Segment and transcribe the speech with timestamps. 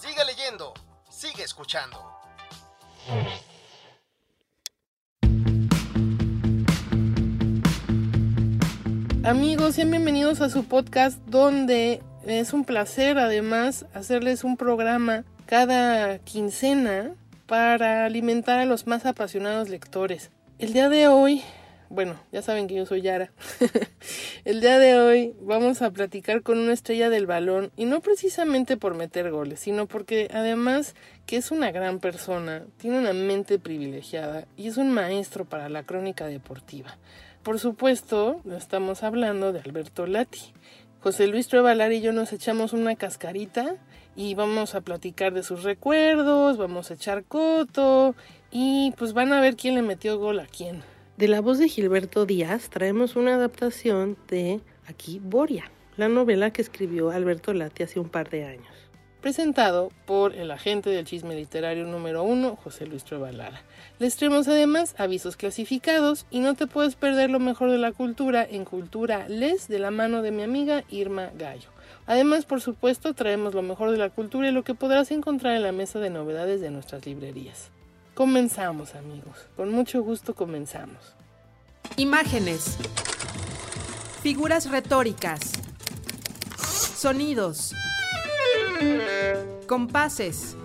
[0.00, 0.74] Sigue leyendo,
[1.10, 1.98] sigue escuchando.
[9.24, 16.20] Amigos, sean bienvenidos a su podcast donde es un placer además hacerles un programa cada
[16.20, 20.30] quincena para alimentar a los más apasionados lectores.
[20.60, 21.42] El día de hoy,
[21.90, 23.32] bueno, ya saben que yo soy Yara.
[24.44, 28.76] El día de hoy vamos a platicar con una estrella del balón y no precisamente
[28.76, 30.94] por meter goles, sino porque además
[31.26, 35.82] que es una gran persona, tiene una mente privilegiada y es un maestro para la
[35.82, 36.96] crónica deportiva.
[37.42, 40.52] Por supuesto, estamos hablando de Alberto Lati.
[41.00, 43.76] José Luis Truebalar y yo nos echamos una cascarita
[44.16, 48.16] y vamos a platicar de sus recuerdos, vamos a echar coto
[48.50, 50.82] y pues van a ver quién le metió gol a quién.
[51.18, 56.62] De la voz de Gilberto Díaz traemos una adaptación de Aquí Boria, la novela que
[56.62, 58.88] escribió Alberto Lati hace un par de años
[59.20, 63.60] presentado por el agente del chisme literario número uno, José Luis Trevalara.
[63.98, 68.46] Les traemos además avisos clasificados y no te puedes perder lo mejor de la cultura
[68.48, 71.70] en Cultura Les de la mano de mi amiga Irma Gallo.
[72.06, 75.62] Además, por supuesto, traemos lo mejor de la cultura y lo que podrás encontrar en
[75.62, 77.72] la mesa de novedades de nuestras librerías.
[78.18, 79.46] Comenzamos, amigos.
[79.54, 81.14] Con mucho gusto comenzamos.
[81.96, 82.76] Imágenes.
[84.24, 85.52] Figuras retóricas.
[86.96, 87.76] Sonidos.
[89.68, 90.56] Compases.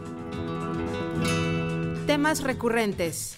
[2.08, 3.38] Temas recurrentes.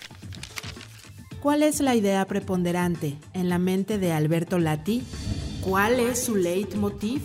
[1.41, 5.03] ¿Cuál es la idea preponderante en la mente de Alberto Lati?
[5.59, 7.21] ¿Cuál es su leitmotiv?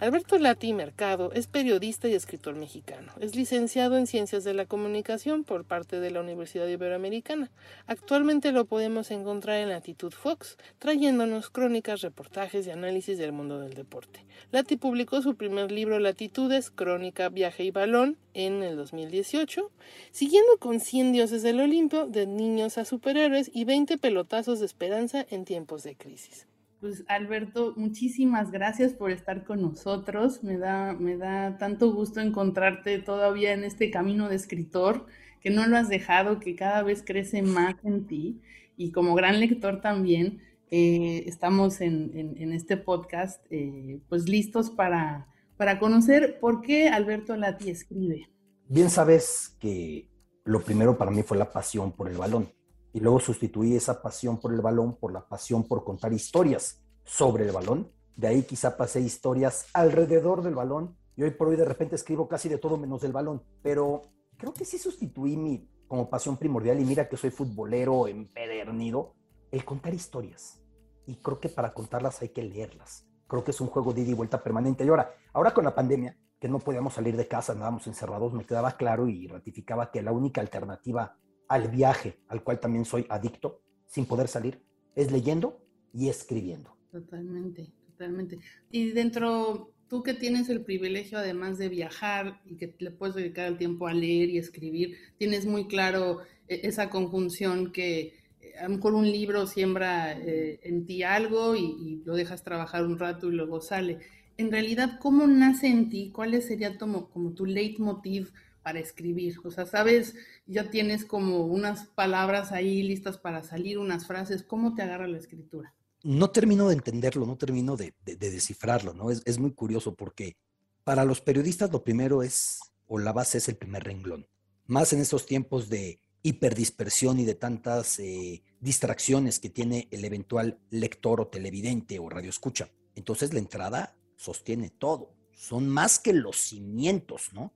[0.00, 3.10] Alberto Lati Mercado es periodista y escritor mexicano.
[3.18, 7.50] Es licenciado en Ciencias de la Comunicación por parte de la Universidad Iberoamericana.
[7.88, 13.74] Actualmente lo podemos encontrar en Latitud Fox, trayéndonos crónicas, reportajes y análisis del mundo del
[13.74, 14.24] deporte.
[14.52, 19.68] Lati publicó su primer libro Latitudes, Crónica, Viaje y Balón en el 2018,
[20.12, 25.26] siguiendo con 100 dioses del Olimpo, de niños a superhéroes y 20 pelotazos de esperanza
[25.28, 26.47] en tiempos de crisis.
[26.80, 30.44] Pues Alberto, muchísimas gracias por estar con nosotros.
[30.44, 35.06] Me da, me da tanto gusto encontrarte todavía en este camino de escritor,
[35.40, 38.40] que no lo has dejado, que cada vez crece más en ti.
[38.76, 40.40] Y como gran lector también,
[40.70, 47.70] eh, estamos en, este podcast eh, pues listos para, para conocer por qué Alberto Lati
[47.70, 48.30] escribe.
[48.68, 50.08] Bien sabes que
[50.44, 52.57] lo primero para mí fue la pasión por el balón
[52.98, 57.44] y luego sustituí esa pasión por el balón por la pasión por contar historias sobre
[57.44, 57.92] el balón.
[58.16, 62.26] De ahí quizá pasé historias alrededor del balón y hoy por hoy de repente escribo
[62.26, 64.02] casi de todo menos del balón, pero
[64.36, 69.14] creo que sí sustituí mi como pasión primordial y mira que soy futbolero empedernido,
[69.52, 70.60] el contar historias.
[71.06, 73.06] Y creo que para contarlas hay que leerlas.
[73.28, 74.84] Creo que es un juego de ida y vuelta permanente.
[74.84, 78.44] Y ahora, ahora con la pandemia, que no podíamos salir de casa, andábamos encerrados, me
[78.44, 81.16] quedaba claro y ratificaba que la única alternativa
[81.48, 84.60] al viaje, al cual también soy adicto, sin poder salir,
[84.94, 85.60] es leyendo
[85.92, 86.76] y escribiendo.
[86.92, 88.38] Totalmente, totalmente.
[88.70, 93.46] Y dentro, tú que tienes el privilegio además de viajar y que le puedes dedicar
[93.46, 98.64] el tiempo a leer y escribir, tienes muy claro eh, esa conjunción que eh, a
[98.64, 103.28] lo mejor un libro siembra eh, en ti algo y, lo dejas trabajar un rato
[103.28, 103.98] y luego sale.
[104.36, 106.10] En realidad, ¿cómo nace en ti?
[106.14, 108.32] ¿Cuál sería como, como tu leitmotiv?
[108.68, 109.36] Para escribir.
[109.44, 110.14] O sea, sabes,
[110.44, 114.42] ya tienes como unas palabras ahí listas para salir, unas frases.
[114.42, 115.74] ¿Cómo te agarra la escritura?
[116.02, 119.10] No termino de entenderlo, no termino de, descifrarlo, ¿no?
[119.10, 120.36] Es, es, muy curioso porque
[120.84, 124.26] para los periodistas lo primero es, o la base es el primer renglón.
[124.66, 130.58] Más en estos tiempos de hiperdispersión y de tantas eh, distracciones que tiene el eventual
[130.68, 132.68] lector o televidente o radioescucha.
[132.94, 135.14] Entonces la entrada sostiene todo.
[135.32, 137.54] Son más que los cimientos, ¿no?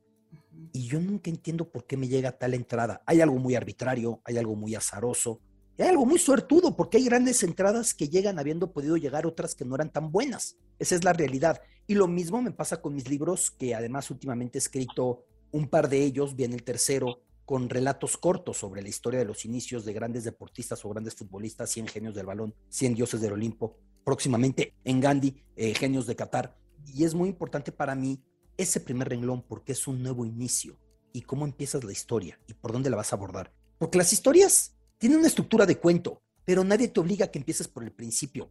[0.73, 3.03] Y yo nunca entiendo por qué me llega tal entrada.
[3.07, 5.41] Hay algo muy arbitrario, hay algo muy azaroso,
[5.79, 9.65] hay algo muy suertudo, porque hay grandes entradas que llegan habiendo podido llegar otras que
[9.65, 10.57] no eran tan buenas.
[10.79, 11.61] Esa es la realidad.
[11.87, 15.89] Y lo mismo me pasa con mis libros, que además últimamente he escrito un par
[15.89, 19.93] de ellos, viene el tercero, con relatos cortos sobre la historia de los inicios de
[19.93, 23.77] grandes deportistas o grandes futbolistas, 100 genios del balón, 100 dioses del Olimpo.
[24.05, 26.57] próximamente en Gandhi, eh, Genios de Qatar.
[26.93, 28.21] Y es muy importante para mí
[28.57, 30.79] ese primer renglón porque es un nuevo inicio
[31.13, 33.53] y cómo empiezas la historia y por dónde la vas a abordar.
[33.79, 37.69] Porque las historias tienen una estructura de cuento, pero nadie te obliga a que empieces
[37.69, 38.51] por el principio.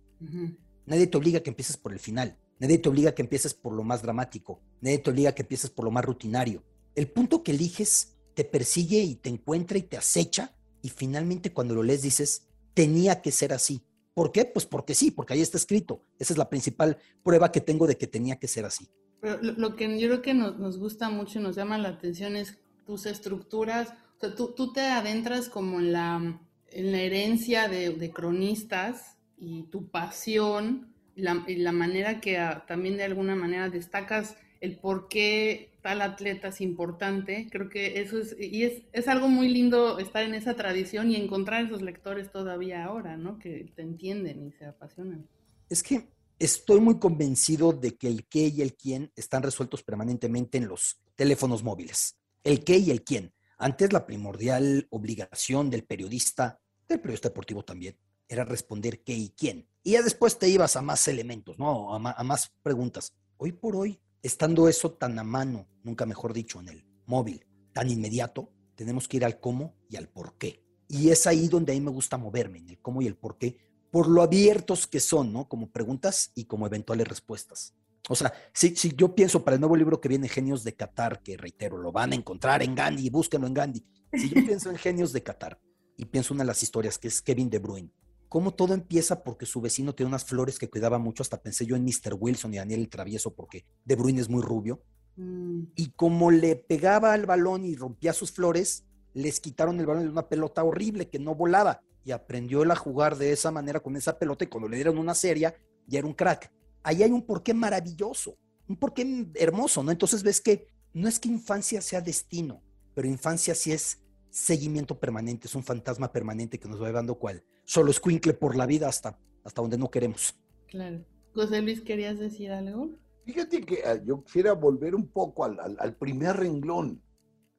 [0.85, 2.37] Nadie te obliga a que empieces por el final.
[2.59, 4.61] Nadie te obliga a que empieces por lo más dramático.
[4.81, 6.63] Nadie te obliga a que empieces por lo más rutinario.
[6.95, 11.75] El punto que eliges te persigue y te encuentra y te acecha y finalmente cuando
[11.75, 13.83] lo lees dices, tenía que ser así.
[14.13, 14.45] ¿Por qué?
[14.45, 16.03] Pues porque sí, porque ahí está escrito.
[16.19, 18.89] Esa es la principal prueba que tengo de que tenía que ser así.
[19.21, 22.57] Pero lo, que yo creo que nos, gusta mucho y nos llama la atención es
[22.85, 23.93] tus estructuras.
[24.17, 26.39] O sea, tú, tú te adentras como en la,
[26.71, 33.35] en la herencia de, cronistas y tu pasión y la, manera que también de alguna
[33.35, 37.47] manera destacas el por qué tal atleta es importante.
[37.51, 41.15] Creo que eso es, y es, es algo muy lindo estar en esa tradición y
[41.15, 43.39] encontrar esos lectores todavía ahora, ¿no?
[43.39, 45.27] Que te entienden y se apasionan.
[45.69, 46.07] Es que
[46.41, 50.99] estoy muy convencido de que el qué y el quién están resueltos permanentemente en los
[51.15, 52.17] teléfonos móviles.
[52.43, 53.31] El qué y el quién.
[53.59, 56.59] Antes la primordial obligación del periodista,
[56.89, 57.95] del periodista deportivo también,
[58.27, 59.67] era responder qué y quién.
[59.83, 61.93] Y ya después te ibas a más elementos, ¿no?
[61.93, 63.13] a más preguntas.
[63.37, 67.87] Hoy por hoy estando eso tan a mano, nunca mejor dicho, en el móvil, tan
[67.87, 70.63] inmediato, tenemos que ir al cómo y al por qué.
[70.87, 73.37] Y es ahí donde a mí me gusta moverme, en el cómo y el por
[73.37, 73.57] qué,
[73.91, 75.47] por lo abiertos que son, ¿no?
[75.47, 77.75] Como preguntas y como eventuales respuestas.
[78.09, 81.21] O sea, si, si yo pienso para el nuevo libro que viene, Genios de Qatar,
[81.21, 83.85] que reitero, lo van a encontrar en Gandhi, búsquenlo en Gandhi.
[84.13, 85.59] Si yo pienso en Genios de Qatar
[85.97, 87.91] y pienso en una de las historias que es Kevin De Bruyne,
[88.27, 91.75] cómo todo empieza porque su vecino tiene unas flores que cuidaba mucho, hasta pensé yo
[91.75, 92.15] en Mr.
[92.17, 94.81] Wilson y Daniel el Travieso porque De Bruyne es muy rubio.
[95.17, 95.63] Mm.
[95.75, 100.09] Y como le pegaba al balón y rompía sus flores, les quitaron el balón de
[100.09, 103.95] una pelota horrible que no volaba y aprendió él a jugar de esa manera con
[103.95, 105.53] esa pelota y cuando le dieron una serie
[105.87, 106.51] ya era un crack.
[106.83, 108.37] Ahí hay un porqué maravilloso,
[108.67, 109.91] un porqué hermoso, ¿no?
[109.91, 112.61] Entonces ves que no es que infancia sea destino,
[112.93, 117.43] pero infancia sí es seguimiento permanente, es un fantasma permanente que nos va dando cual
[117.65, 120.35] solo escuincle por la vida hasta, hasta donde no queremos.
[120.67, 121.05] Claro.
[121.33, 122.89] José Luis, ¿querías decir algo?
[123.25, 127.01] Fíjate que ah, yo quisiera volver un poco al, al, primer renglón.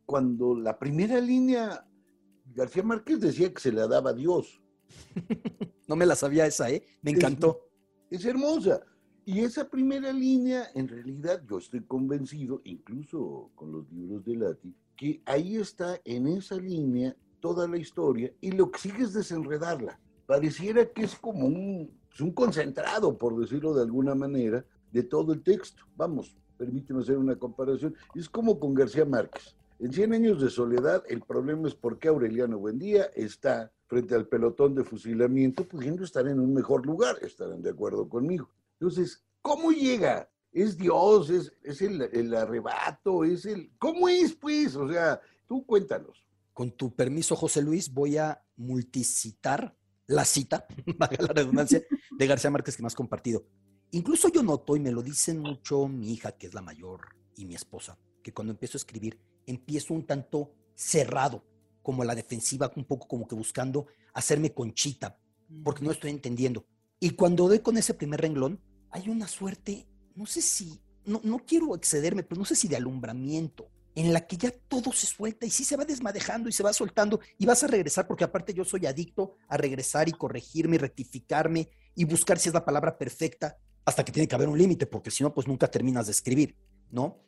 [0.04, 1.86] Cuando la primera línea,
[2.54, 4.60] García Márquez decía que se la daba a Dios.
[5.88, 6.84] no me la sabía esa, ¿eh?
[7.02, 7.68] Me encantó.
[8.10, 8.82] Es, hermosa.
[9.24, 14.74] Y esa primera línea, en realidad, yo estoy convencido, incluso con los libros de Lati,
[14.96, 19.98] que ahí está en esa línea toda la historia y lo que sigue es desenredarla.
[20.26, 21.90] Pareciera que es como un,
[22.20, 25.84] un concentrado, por decirlo de alguna manera, de todo el texto.
[25.96, 27.94] Vamos, permíteme hacer una comparación.
[28.14, 29.56] Es como con García Márquez.
[29.82, 34.28] En Cien años de soledad, el problema es por qué Aureliano Buendía está frente al
[34.28, 37.16] pelotón de fusilamiento pudiendo estar en un mejor lugar.
[37.20, 38.48] Estarán de acuerdo conmigo.
[38.74, 40.30] Entonces, ¿cómo llega?
[40.52, 41.30] ¿Es Dios?
[41.30, 43.24] ¿Es, es el, el arrebato?
[43.24, 43.72] ¿Es el...
[43.76, 44.76] ¿Cómo es, pues?
[44.76, 46.28] O sea, tú cuéntanos.
[46.52, 49.76] Con tu permiso, José Luis, voy a multicitar
[50.06, 50.64] la cita,
[50.96, 51.82] valga la redundancia,
[52.16, 53.44] de García Márquez que me has compartido.
[53.90, 57.46] Incluso yo noto, y me lo dicen mucho mi hija, que es la mayor, y
[57.46, 61.44] mi esposa, que cuando empiezo a escribir, empiezo un tanto cerrado,
[61.82, 65.18] como la defensiva, un poco como que buscando hacerme conchita,
[65.64, 66.66] porque no estoy entendiendo.
[67.00, 68.60] Y cuando doy con ese primer renglón,
[68.90, 72.76] hay una suerte, no sé si, no, no quiero excederme, pero no sé si de
[72.76, 76.62] alumbramiento, en la que ya todo se suelta y sí se va desmadejando y se
[76.62, 80.76] va soltando y vas a regresar, porque aparte yo soy adicto a regresar y corregirme
[80.76, 84.56] y rectificarme y buscar si es la palabra perfecta, hasta que tiene que haber un
[84.56, 86.56] límite, porque si no, pues nunca terminas de escribir,
[86.90, 87.18] ¿no?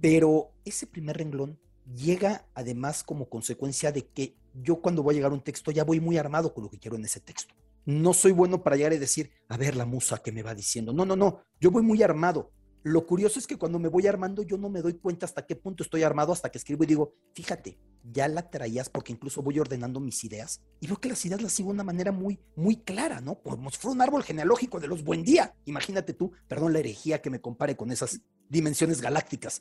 [0.00, 1.58] Pero ese primer renglón
[1.94, 5.84] llega además como consecuencia de que yo cuando voy a llegar a un texto ya
[5.84, 7.54] voy muy armado con lo que quiero en ese texto.
[7.84, 10.92] No soy bueno para llegar y decir, a ver la musa que me va diciendo.
[10.92, 12.50] No, no, no, yo voy muy armado
[12.86, 15.56] lo curioso es que cuando me voy armando, yo no me doy cuenta hasta qué
[15.56, 19.58] punto estoy armado, hasta que escribo y digo, fíjate, ya la traías porque incluso voy
[19.58, 22.76] ordenando mis ideas y veo que las ideas las sigo de una manera muy, muy
[22.76, 23.42] clara, ¿no?
[23.42, 25.52] Como si fuera un árbol genealógico de los buen día.
[25.64, 29.58] Imagínate tú, perdón la herejía que me compare con esas dimensiones galácticas,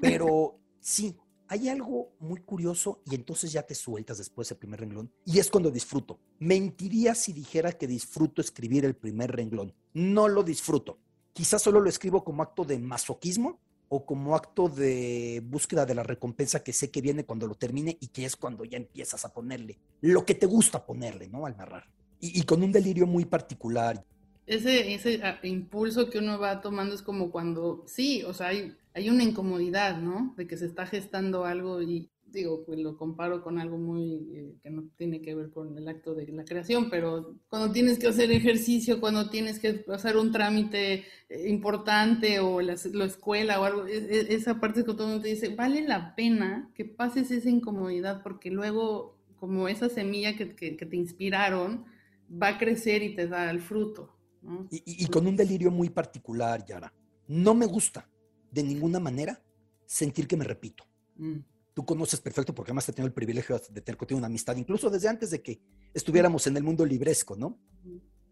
[0.00, 1.16] pero sí,
[1.48, 5.50] hay algo muy curioso y entonces ya te sueltas después el primer renglón y es
[5.50, 6.20] cuando disfruto.
[6.38, 9.74] Mentiría si dijera que disfruto escribir el primer renglón.
[9.94, 11.00] No lo disfruto
[11.38, 16.02] quizás solo lo escribo como acto de masoquismo o como acto de búsqueda de la
[16.02, 19.32] recompensa que sé que viene cuando lo termine y que es cuando ya empiezas a
[19.32, 21.46] ponerle lo que te gusta ponerle, ¿no?
[21.46, 21.84] Al narrar.
[22.18, 24.04] Y, con un delirio muy particular.
[24.46, 28.76] Ese, ese ah, impulso que uno va tomando es como cuando, sí, o sea, hay,
[28.92, 30.34] hay una incomodidad, ¿no?
[30.36, 34.54] De que se está gestando algo y digo, pues lo comparo con algo muy eh,
[34.62, 38.08] que no tiene que ver con el acto de la creación, pero cuando tienes que
[38.08, 43.64] hacer ejercicio, cuando tienes que hacer un trámite eh, importante o la, la escuela o
[43.64, 46.84] algo, e, e, esa parte que todo el mundo te dice, vale la pena que
[46.84, 51.84] pases esa incomodidad porque luego, como esa semilla que, que, que te inspiraron,
[52.30, 54.14] va a crecer y te da el fruto.
[54.42, 54.68] ¿no?
[54.70, 56.92] Y, y, y con un delirio muy particular, Yara.
[57.26, 58.08] No me gusta
[58.50, 59.42] de ninguna manera
[59.84, 60.84] sentir que me repito.
[61.16, 61.38] Mm
[61.78, 64.90] tú conoces perfecto porque además he tenido el privilegio de tener contigo una amistad, incluso
[64.90, 65.60] desde antes de que
[65.94, 67.56] estuviéramos en el mundo libresco, ¿no?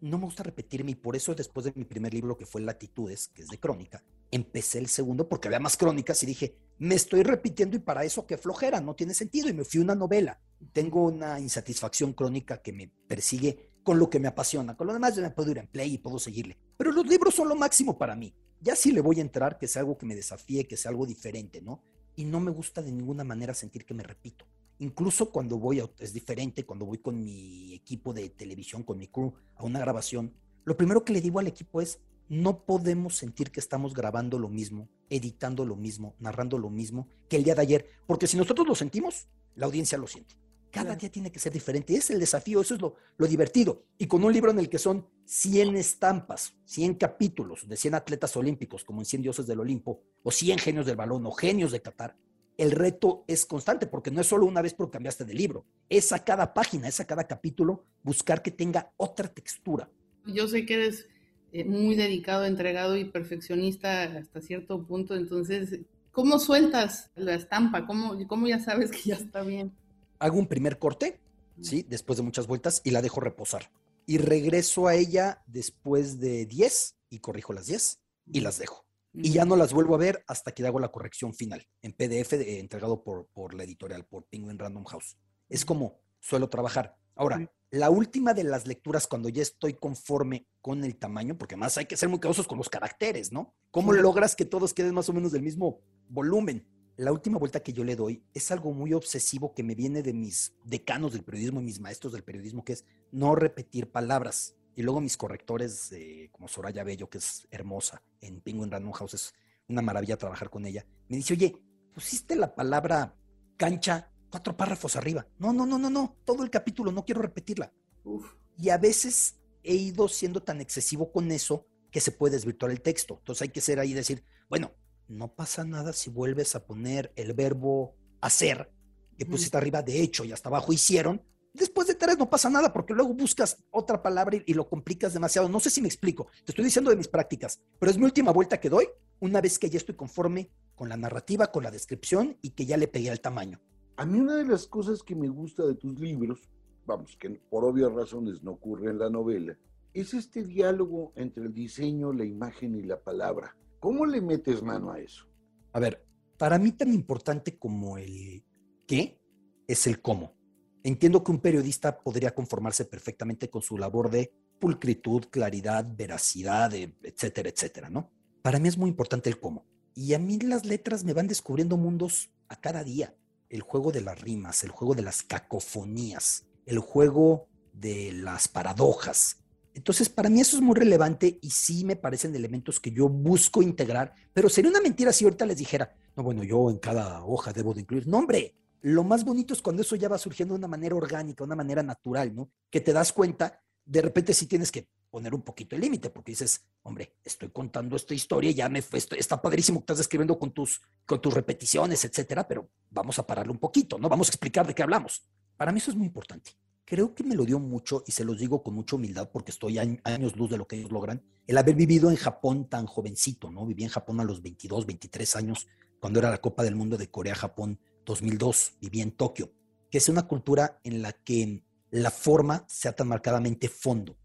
[0.01, 3.29] No me gusta repetirme y por eso después de mi primer libro que fue Latitudes,
[3.29, 7.23] que es de crónica, empecé el segundo porque había más crónicas y dije, me estoy
[7.23, 10.41] repitiendo y para eso qué flojera, no tiene sentido y me fui a una novela.
[10.73, 15.15] Tengo una insatisfacción crónica que me persigue con lo que me apasiona, con lo demás
[15.15, 16.57] yo me puedo ir en play y puedo seguirle.
[16.75, 18.35] Pero los libros son lo máximo para mí.
[18.59, 21.05] Ya sí le voy a entrar, que sea algo que me desafíe, que sea algo
[21.05, 21.81] diferente, ¿no?
[22.17, 24.45] Y no me gusta de ninguna manera sentir que me repito.
[24.79, 29.07] Incluso cuando voy, a, es diferente, cuando voy con mi equipo de televisión, con mi
[29.07, 30.33] crew, a una grabación,
[30.65, 34.49] lo primero que le digo al equipo es, no podemos sentir que estamos grabando lo
[34.49, 38.67] mismo, editando lo mismo, narrando lo mismo que el día de ayer, porque si nosotros
[38.67, 40.35] lo sentimos, la audiencia lo siente.
[40.71, 41.95] Cada día tiene que ser diferente.
[41.95, 43.83] Es el desafío, eso es lo, lo, divertido.
[43.97, 48.35] Y con un libro en el que son 100 estampas, 100 capítulos de 100 atletas
[48.37, 51.81] olímpicos, como en 100 dioses del Olimpo, o 100 genios del balón, o genios de
[51.81, 52.15] Qatar,
[52.57, 55.65] el reto es constante, porque no es solo una vez por cambiaste de libro.
[55.89, 59.89] Es a cada página, es a cada capítulo, buscar que tenga otra textura.
[60.25, 61.07] Yo sé que eres
[61.51, 65.81] eh, muy dedicado, entregado y perfeccionista hasta cierto punto, entonces,
[66.11, 67.85] ¿cómo sueltas la estampa?
[67.85, 69.71] ¿Cómo, cómo ya sabes que ya está bien?
[70.19, 71.19] hago un primer corte,
[71.61, 71.85] ¿sí?
[71.87, 73.69] Después de muchas vueltas y la dejo reposar.
[74.07, 77.99] Y regreso a ella después de 10 y corrijo las 10
[78.31, 78.87] y las dejo.
[79.13, 82.33] Y ya no las vuelvo a ver hasta que hago la corrección final en PDF
[82.33, 85.17] entregado por, por la editorial, por Penguin Random House.
[85.49, 86.95] Es como suelo trabajar.
[87.15, 91.77] Ahora, la última de las lecturas, cuando ya estoy conforme con el tamaño, porque más
[91.77, 93.55] hay que ser muy cuidadosos con los caracteres, ¿no?
[93.71, 96.65] ¿Cómo logras que todos queden más o menos del mismo volumen?
[96.97, 100.13] La última vuelta que yo le doy es algo muy obsesivo que me viene de
[100.13, 104.55] mis decanos del periodismo y mis maestros del periodismo, que es no repetir palabras.
[104.75, 109.13] Y luego mis correctores, eh, como Soraya Bello, que es hermosa en Penguin Random House,
[109.13, 109.33] es
[109.67, 111.55] una maravilla trabajar con ella, me dice, oye,
[111.93, 113.15] pusiste la palabra
[113.57, 115.27] cancha cuatro párrafos arriba.
[115.39, 117.71] No, no, no, no, no, todo el capítulo, no quiero repetirla.
[118.03, 118.33] Uf.
[118.57, 122.81] Y a veces he ido siendo tan excesivo con eso que se puede desvirtuar el
[122.81, 123.17] texto.
[123.19, 124.71] Entonces hay que ser ahí y decir, bueno,
[125.07, 128.71] no pasa nada si vuelves a poner el verbo hacer,
[129.17, 131.21] que pusiste arriba de hecho y hasta abajo hicieron.
[131.53, 135.13] Después de tres no pasa nada porque luego buscas otra palabra y, y, lo complicas
[135.13, 135.49] demasiado.
[135.49, 136.27] No sé si me explico.
[136.45, 138.87] Te estoy diciendo de mis prácticas, pero es mi última vuelta que doy
[139.19, 142.77] una vez que ya estoy conforme con la narrativa, con la descripción y que ya
[142.77, 143.59] le pegué al tamaño.
[143.95, 146.47] A mí una de las cosas que me gusta de tus libros,
[146.85, 149.57] vamos, que por obvias razones no ocurre en la novela,
[149.93, 153.57] es este diálogo entre el diseño, la imagen y la palabra.
[153.79, 155.27] ¿Cómo le metes mano a eso?
[155.73, 156.05] A ver,
[156.37, 158.43] para mí tan importante como el
[158.87, 159.19] qué
[159.67, 160.35] es el cómo.
[160.83, 167.49] Entiendo que un periodista podría conformarse perfectamente con su labor de pulcritud, claridad, veracidad, etcétera,
[167.49, 168.11] etcétera, ¿no?
[168.41, 169.65] Para mí es muy importante el cómo.
[169.93, 173.15] Y a mí las letras me van descubriendo mundos a cada día.
[173.49, 179.43] El juego de las rimas, el juego de las cacofonías, el juego de las paradojas,
[179.77, 183.61] entonces, para mí eso es muy relevante y sí me parecen elementos que yo busco
[183.61, 187.53] integrar, pero sería una mentira si ahorita les dijera, no, bueno, yo en cada hoja
[187.53, 188.07] debo de incluir.
[188.07, 191.43] No, hombre, lo más bonito es cuando eso ya va surgiendo de una manera orgánica,
[191.43, 192.49] de una manera natural, ¿no?
[192.71, 196.31] Que te das cuenta, de repente sí tienes que poner un poquito el límite, porque
[196.31, 200.53] dices, hombre, estoy contando esta historia, ya me fue, está padrísimo que estás escribiendo con
[200.53, 204.09] tus, con tus repeticiones, etcétera, pero vamos a pararle un poquito, ¿no?
[204.09, 205.23] Vamos a explicar de qué hablamos.
[205.55, 206.57] Para mí eso es muy importante
[206.87, 209.77] creo que me lo dio mucho, y se los digo con mucha humildad porque estoy
[209.77, 213.65] años luz de lo que ellos logran, el haber vivido en Japón tan jovencito, ¿no?
[213.65, 215.67] Viví en Japón a los 22, 23 años,
[215.99, 219.51] cuando era la Copa del Mundo de Corea-Japón 2002, viví en Tokio,
[219.91, 224.17] que es una cultura en la que la forma sea tan marcadamente fondo,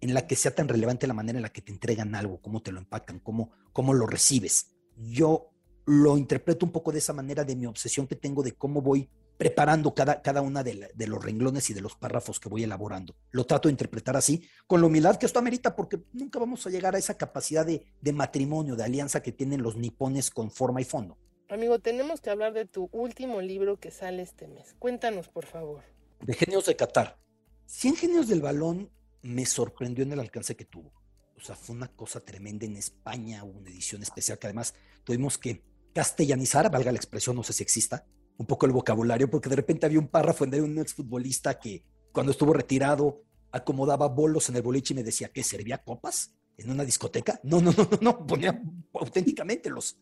[0.00, 2.62] en la que sea tan relevante la manera en la que te entregan algo, cómo
[2.62, 4.74] te lo empacan, cómo, cómo lo recibes.
[4.96, 5.50] Yo
[5.84, 9.10] lo interpreto un poco de esa manera de mi obsesión que tengo de cómo voy
[9.36, 12.64] preparando cada, cada una de, la, de, los renglones y de los párrafos que voy
[12.64, 13.14] elaborando.
[13.30, 16.70] Lo trato de interpretar así, con la humildad que esto amerita, porque nunca vamos a
[16.70, 20.80] llegar a esa capacidad de, de matrimonio, de alianza que tienen los nipones con forma
[20.80, 21.18] y fondo.
[21.48, 24.74] Amigo, tenemos que hablar de tu último libro que sale este mes.
[24.78, 25.82] Cuéntanos, por favor.
[26.20, 27.18] De Genios de Qatar.
[27.66, 28.90] 100 Genios del Balón
[29.22, 30.92] me sorprendió en el alcance que tuvo.
[31.36, 34.74] O sea, fue una cosa tremenda en España, una edición especial que además
[35.04, 35.62] tuvimos que
[35.92, 38.06] castellanizar, valga la expresión, no sé si exista,
[38.38, 42.32] un poco el vocabulario, porque de repente había un párrafo de un exfutbolista que cuando
[42.32, 46.84] estuvo retirado acomodaba bolos en el boliche y me decía que servía copas en una
[46.84, 47.40] discoteca.
[47.42, 48.60] No, no, no, no, no, ponía
[48.94, 49.96] auténticamente los.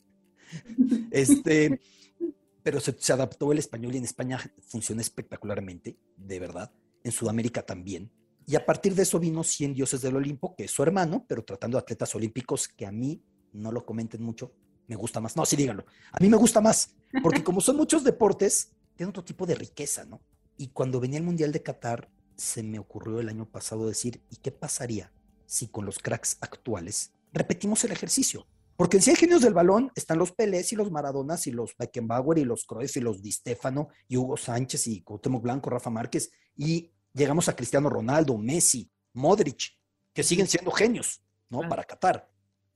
[1.10, 1.80] Este,
[2.62, 6.72] pero se, se adaptó el español y en España funciona espectacularmente, de verdad.
[7.02, 8.10] En Sudamérica también.
[8.46, 11.44] Y a partir de eso vino 100 dioses del Olimpo, que es su hermano, pero
[11.44, 13.22] tratando de atletas olímpicos que a mí
[13.52, 14.52] no lo comenten mucho,
[14.86, 15.36] me gusta más.
[15.36, 15.84] No, sí, díganlo.
[16.12, 16.90] A mí me gusta más,
[17.22, 20.20] porque como son muchos deportes, tiene otro tipo de riqueza, ¿no?
[20.56, 24.36] Y cuando venía el Mundial de Qatar, se me ocurrió el año pasado decir, ¿y
[24.36, 25.12] qué pasaría
[25.46, 28.46] si con los cracks actuales repetimos el ejercicio?
[28.76, 32.38] Porque en 100 genios del balón están los Pelés y los Maradonas y los Beckenbauer
[32.38, 36.30] y los Cruyff y los Di Stefano y Hugo Sánchez y Cuauhtémoc Blanco, Rafa Márquez
[36.56, 39.78] y llegamos a Cristiano Ronaldo, Messi, Modric,
[40.12, 41.68] que siguen siendo genios, ¿no?
[41.68, 42.28] Para Qatar.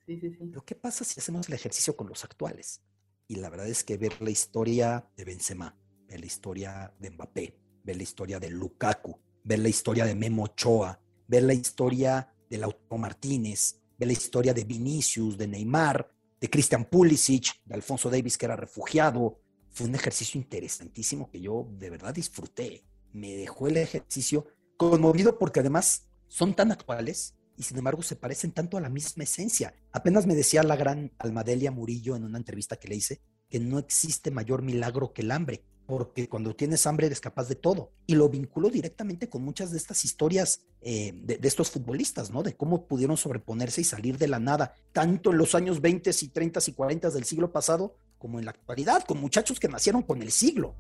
[0.09, 0.47] Sí, sí, sí.
[0.47, 2.81] Pero ¿qué pasa si hacemos el ejercicio con los actuales?
[3.27, 7.55] Y la verdad es que ver la historia de Benzema, ver la historia de Mbappé,
[7.85, 12.57] ver la historia de Lukaku, ver la historia de Memo Ochoa, ver la historia de
[12.57, 16.11] Lautaro Martínez, ver la historia de Vinicius, de Neymar,
[16.41, 21.69] de Christian Pulisic, de Alfonso Davis que era refugiado, fue un ejercicio interesantísimo que yo
[21.73, 22.83] de verdad disfruté.
[23.12, 24.47] Me dejó el ejercicio
[24.79, 29.25] conmovido porque además son tan actuales y sin embargo se parecen tanto a la misma
[29.25, 29.75] esencia.
[29.93, 33.79] Apenas me decía la gran Almadelia Murillo en una entrevista que le hice que no
[33.79, 37.93] existe mayor milagro que el hambre, porque cuando tienes hambre eres capaz de todo.
[38.07, 42.43] Y lo vinculo directamente con muchas de estas historias eh, de, de, estos futbolistas, ¿no?
[42.43, 46.29] De cómo pudieron sobreponerse y salir de la nada, tanto en los años 20 y
[46.29, 50.21] 30 y 40 del siglo pasado, como en la actualidad, con muchachos que nacieron con
[50.21, 50.77] el siglo.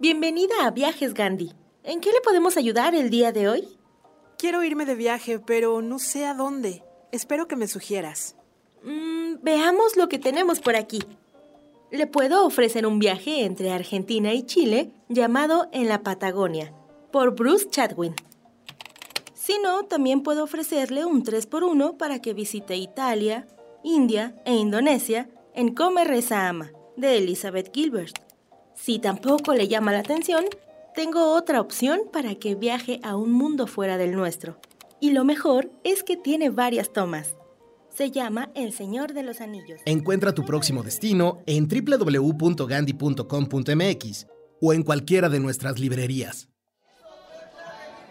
[0.00, 1.52] Bienvenida a Viajes Gandhi.
[1.84, 3.68] ¿En qué le podemos ayudar el día de hoy?
[4.38, 6.82] Quiero irme de viaje, pero no sé a dónde.
[7.12, 8.34] Espero que me sugieras.
[8.82, 11.00] Mm, veamos lo que tenemos por aquí.
[11.90, 16.72] Le puedo ofrecer un viaje entre Argentina y Chile llamado En la Patagonia,
[17.12, 18.14] por Bruce Chadwin.
[19.34, 23.46] Si no, también puedo ofrecerle un 3x1 para que visite Italia,
[23.84, 28.29] India e Indonesia en Come Reza Ama, de Elizabeth Gilbert.
[28.80, 30.46] Si tampoco le llama la atención,
[30.94, 34.58] tengo otra opción para que viaje a un mundo fuera del nuestro.
[35.00, 37.34] Y lo mejor es que tiene varias tomas.
[37.94, 39.82] Se llama El Señor de los Anillos.
[39.84, 44.26] Encuentra tu próximo destino en www.gandhi.com.mx
[44.62, 46.48] o en cualquiera de nuestras librerías.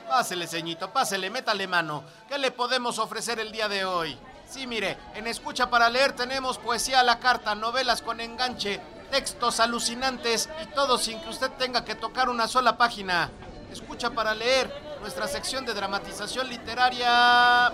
[0.08, 2.04] Pásele, ceñito, pásele, métale mano.
[2.28, 4.16] ¿Qué le podemos ofrecer el día de hoy?
[4.48, 9.60] Sí, mire, en Escucha para Leer tenemos poesía a la carta, novelas con enganche, textos
[9.60, 13.32] alucinantes y todo sin que usted tenga que tocar una sola página.
[13.72, 17.72] Escucha para leer nuestra sección de dramatización literaria.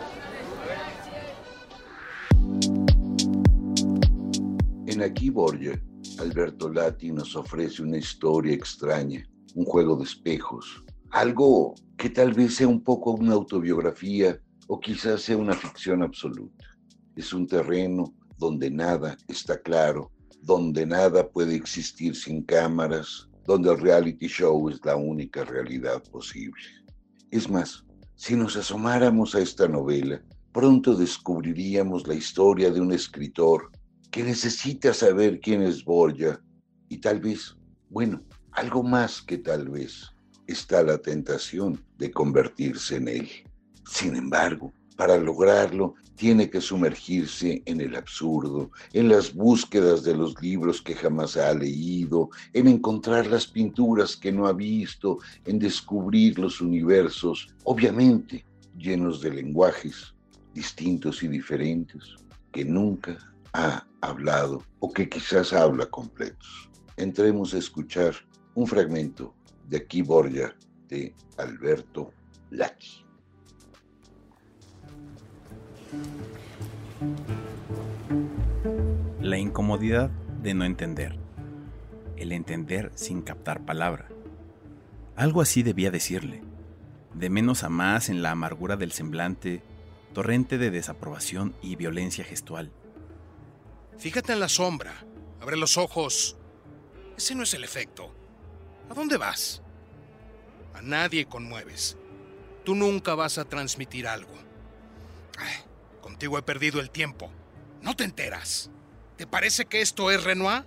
[4.87, 5.81] En Aquí Borgia,
[6.19, 12.55] Alberto Lati nos ofrece una historia extraña, un juego de espejos, algo que tal vez
[12.55, 16.65] sea un poco una autobiografía o quizás sea una ficción absoluta.
[17.15, 20.11] Es un terreno donde nada está claro,
[20.45, 26.61] donde nada puede existir sin cámaras, donde el reality show es la única realidad posible.
[27.31, 27.83] Es más,
[28.15, 33.71] si nos asomáramos a esta novela, pronto descubriríamos la historia de un escritor
[34.11, 36.39] que necesita saber quién es Borja
[36.89, 37.57] y tal vez,
[37.89, 40.11] bueno, algo más que tal vez,
[40.45, 43.29] está la tentación de convertirse en él.
[43.89, 50.41] Sin embargo, para lograrlo, tiene que sumergirse en el absurdo, en las búsquedas de los
[50.41, 56.39] libros que jamás ha leído, en encontrar las pinturas que no ha visto, en descubrir
[56.39, 58.45] los universos, obviamente
[58.77, 60.13] llenos de lenguajes
[60.53, 62.15] distintos y diferentes,
[62.51, 63.17] que nunca
[63.53, 66.69] ha hablado o que quizás habla completos.
[66.97, 68.15] Entremos a escuchar
[68.53, 69.35] un fragmento
[69.67, 70.55] de Aquí Borja
[70.87, 72.13] de Alberto
[72.51, 73.04] Lati.
[79.21, 80.09] La incomodidad
[80.41, 81.17] de no entender.
[82.15, 84.07] El entender sin captar palabra.
[85.15, 86.43] Algo así debía decirle.
[87.13, 89.63] De menos a más en la amargura del semblante,
[90.13, 92.71] torrente de desaprobación y violencia gestual.
[93.97, 94.93] Fíjate en la sombra.
[95.41, 96.37] Abre los ojos.
[97.17, 98.13] Ese no es el efecto.
[98.89, 99.61] ¿A dónde vas?
[100.73, 101.97] A nadie conmueves.
[102.63, 104.33] Tú nunca vas a transmitir algo.
[106.05, 107.31] Contigo he perdido el tiempo.
[107.81, 108.69] No te enteras.
[109.17, 110.63] ¿Te parece que esto es Renoir?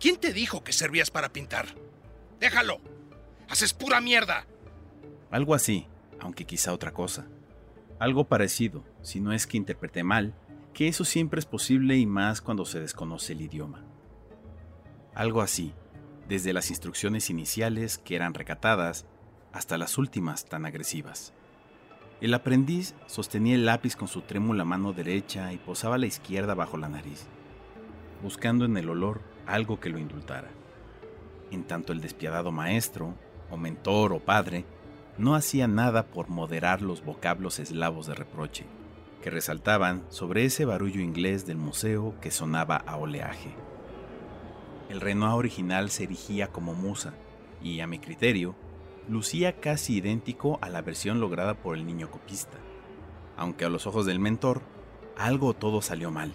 [0.00, 1.66] ¿Quién te dijo que servías para pintar?
[2.40, 2.80] Déjalo.
[3.50, 4.46] Haces pura mierda.
[5.30, 5.86] Algo así,
[6.18, 7.26] aunque quizá otra cosa.
[7.98, 10.34] Algo parecido, si no es que interpreté mal,
[10.72, 13.84] que eso siempre es posible y más cuando se desconoce el idioma.
[15.14, 15.74] Algo así,
[16.26, 19.04] desde las instrucciones iniciales que eran recatadas
[19.52, 21.34] hasta las últimas tan agresivas.
[22.20, 26.76] El aprendiz sostenía el lápiz con su trémula mano derecha y posaba la izquierda bajo
[26.76, 27.26] la nariz,
[28.22, 30.50] buscando en el olor algo que lo indultara.
[31.50, 33.14] En tanto el despiadado maestro,
[33.50, 34.66] o mentor o padre,
[35.16, 38.66] no hacía nada por moderar los vocablos eslavos de reproche,
[39.22, 43.54] que resaltaban sobre ese barullo inglés del museo que sonaba a oleaje.
[44.90, 47.14] El Renoir original se erigía como musa,
[47.62, 48.54] y a mi criterio,
[49.10, 52.58] lucía casi idéntico a la versión lograda por el niño copista,
[53.36, 54.62] aunque a los ojos del mentor,
[55.16, 56.32] algo todo salió mal.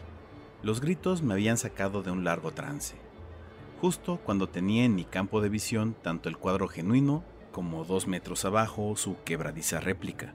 [0.62, 2.98] Los gritos me habían sacado de un largo trance,
[3.80, 8.44] justo cuando tenía en mi campo de visión tanto el cuadro genuino como dos metros
[8.44, 10.34] abajo su quebradiza réplica.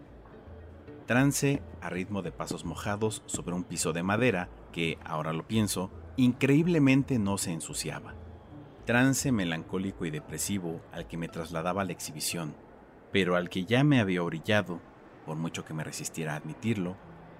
[1.07, 5.91] Trance a ritmo de pasos mojados sobre un piso de madera que, ahora lo pienso,
[6.17, 8.15] increíblemente no se ensuciaba.
[8.91, 12.57] Trance melancólico y depresivo al que me trasladaba la exhibición,
[13.13, 14.81] pero al que ya me había orillado,
[15.25, 16.97] por mucho que me resistiera a admitirlo,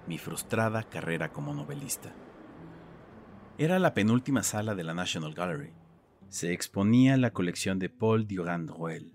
[0.07, 2.13] mi frustrada carrera como novelista.
[3.57, 5.73] Era la penúltima sala de la National Gallery.
[6.29, 9.13] Se exponía la colección de Paul Durand Ruel,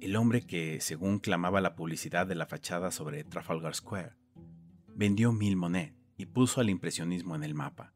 [0.00, 4.14] el hombre que, según clamaba la publicidad de la fachada sobre Trafalgar Square,
[4.94, 7.92] vendió mil monet y puso al impresionismo en el mapa.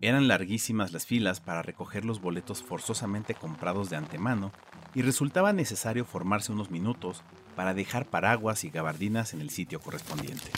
[0.00, 4.52] Eran larguísimas las filas para recoger los boletos forzosamente comprados de antemano
[4.94, 7.24] y resultaba necesario formarse unos minutos
[7.56, 10.52] para dejar paraguas y gabardinas en el sitio correspondiente.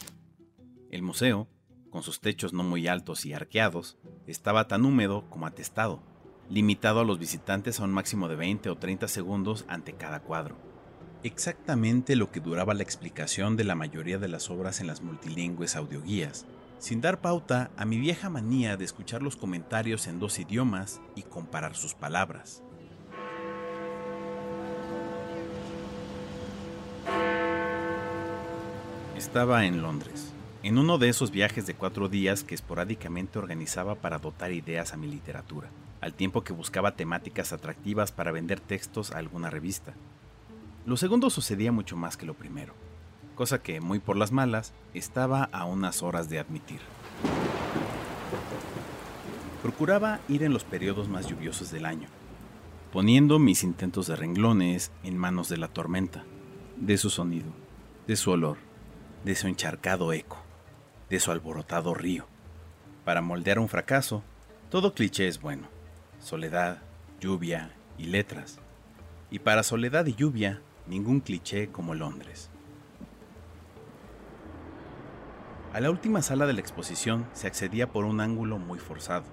[0.90, 1.48] El museo,
[1.88, 6.02] con sus techos no muy altos y arqueados, estaba tan húmedo como atestado,
[6.50, 10.58] limitado a los visitantes a un máximo de 20 o 30 segundos ante cada cuadro.
[11.22, 15.76] Exactamente lo que duraba la explicación de la mayoría de las obras en las multilingües
[15.76, 16.46] audioguías,
[16.80, 21.22] sin dar pauta a mi vieja manía de escuchar los comentarios en dos idiomas y
[21.22, 22.64] comparar sus palabras.
[29.16, 30.32] Estaba en Londres,
[30.64, 34.96] en uno de esos viajes de cuatro días que esporádicamente organizaba para dotar ideas a
[34.96, 39.94] mi literatura al tiempo que buscaba temáticas atractivas para vender textos a alguna revista.
[40.86, 42.74] Lo segundo sucedía mucho más que lo primero,
[43.40, 46.78] cosa que, muy por las malas, estaba a unas horas de admitir.
[49.62, 52.10] Procuraba ir en los periodos más lluviosos del año,
[52.92, 56.22] poniendo mis intentos de renglones en manos de la tormenta,
[56.76, 57.50] de su sonido,
[58.06, 58.58] de su olor,
[59.24, 60.36] de su encharcado eco,
[61.08, 62.26] de su alborotado río.
[63.06, 64.22] Para moldear un fracaso,
[64.68, 65.66] todo cliché es bueno
[66.18, 66.82] soledad,
[67.22, 68.58] lluvia y letras.
[69.30, 72.49] Y para soledad y lluvia, ningún cliché como Londres.
[75.72, 79.26] A la última sala de la exposición se accedía por un ángulo muy forzado,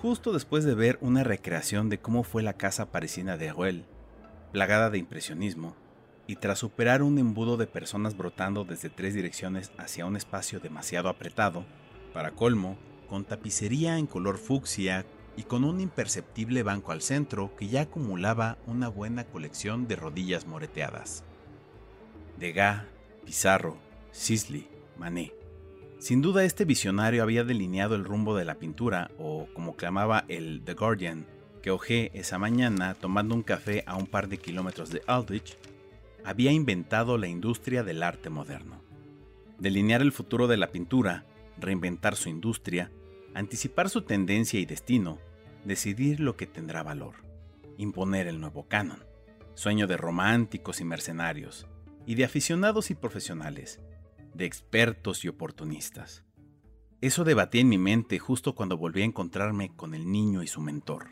[0.00, 3.84] justo después de ver una recreación de cómo fue la casa parisina de Ruel,
[4.52, 5.76] plagada de impresionismo,
[6.26, 11.10] y tras superar un embudo de personas brotando desde tres direcciones hacia un espacio demasiado
[11.10, 11.66] apretado,
[12.14, 15.04] para colmo, con tapicería en color fucsia
[15.36, 20.46] y con un imperceptible banco al centro que ya acumulaba una buena colección de rodillas
[20.46, 21.22] moreteadas.
[22.38, 22.84] Degas,
[23.26, 23.76] Pizarro,
[24.10, 25.35] Sisley, Manet.
[26.06, 30.62] Sin duda este visionario había delineado el rumbo de la pintura, o como clamaba el
[30.64, 31.26] The Guardian,
[31.62, 35.58] que ojé esa mañana tomando un café a un par de kilómetros de Aldrich,
[36.22, 38.80] había inventado la industria del arte moderno.
[39.58, 41.24] Delinear el futuro de la pintura,
[41.58, 42.92] reinventar su industria,
[43.34, 45.18] anticipar su tendencia y destino,
[45.64, 47.14] decidir lo que tendrá valor,
[47.78, 49.02] imponer el nuevo canon,
[49.54, 51.66] sueño de románticos y mercenarios,
[52.06, 53.80] y de aficionados y profesionales,
[54.36, 56.24] de expertos y oportunistas.
[57.00, 60.60] Eso debatía en mi mente justo cuando volví a encontrarme con el niño y su
[60.60, 61.08] mentor.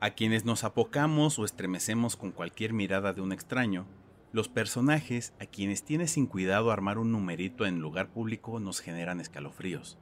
[0.00, 3.86] A quienes nos apocamos o estremecemos con cualquier mirada de un extraño,
[4.30, 9.20] los personajes a quienes tiene sin cuidado armar un numerito en lugar público nos generan
[9.20, 9.98] escalofríos.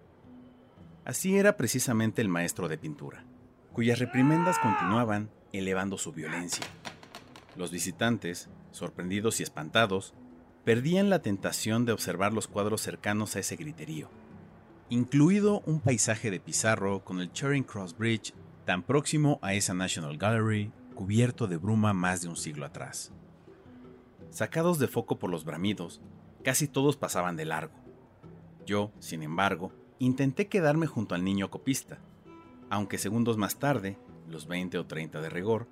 [1.04, 3.24] Así era precisamente el maestro de pintura,
[3.72, 6.66] cuyas reprimendas continuaban elevando su violencia.
[7.56, 10.14] Los visitantes, sorprendidos y espantados,
[10.66, 14.10] perdían la tentación de observar los cuadros cercanos a ese griterío,
[14.90, 18.34] incluido un paisaje de Pizarro con el Charing Cross Bridge
[18.66, 23.10] tan próximo a esa National Gallery cubierto de bruma más de un siglo atrás.
[24.28, 26.02] Sacados de foco por los bramidos,
[26.44, 27.74] casi todos pasaban de largo.
[28.66, 31.98] Yo, sin embargo, Intenté quedarme junto al niño copista,
[32.68, 33.96] aunque segundos más tarde,
[34.28, 35.68] los 20 o 30 de rigor,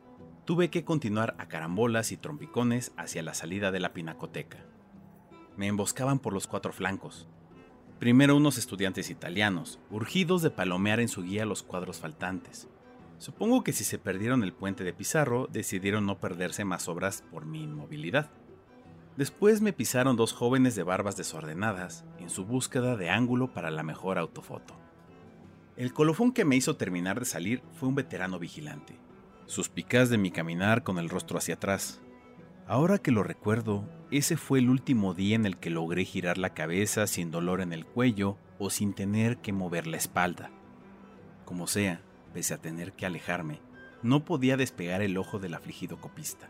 [0.46, 4.64] tuve que continuar a carambolas y trompicones hacia la salida de la pinacoteca.
[5.56, 7.28] Me emboscaban por los cuatro flancos.
[7.98, 12.68] Primero unos estudiantes italianos, urgidos de palomear en su guía los cuadros faltantes.
[13.18, 17.46] Supongo que si se perdieron el puente de Pizarro, decidieron no perderse más obras por
[17.46, 18.30] mi inmovilidad.
[19.16, 23.84] Después me pisaron dos jóvenes de barbas desordenadas, en su búsqueda de ángulo para la
[23.84, 24.74] mejor autofoto.
[25.76, 28.98] El colofón que me hizo terminar de salir fue un veterano vigilante.
[29.46, 32.00] Suspicaz de mi caminar con el rostro hacia atrás.
[32.66, 36.54] Ahora que lo recuerdo, ese fue el último día en el que logré girar la
[36.54, 40.50] cabeza sin dolor en el cuello o sin tener que mover la espalda.
[41.44, 42.00] Como sea,
[42.32, 43.60] pese a tener que alejarme,
[44.02, 46.48] no podía despegar el ojo del afligido copista,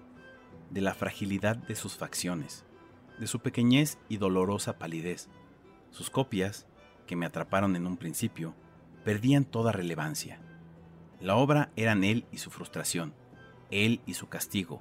[0.70, 2.64] de la fragilidad de sus facciones,
[3.18, 5.28] de su pequeñez y dolorosa palidez.
[5.90, 6.64] Sus copias,
[7.08, 8.54] que me atraparon en un principio,
[9.04, 10.38] perdían toda relevancia.
[11.20, 13.14] La obra eran él y su frustración,
[13.72, 14.80] él y su castigo,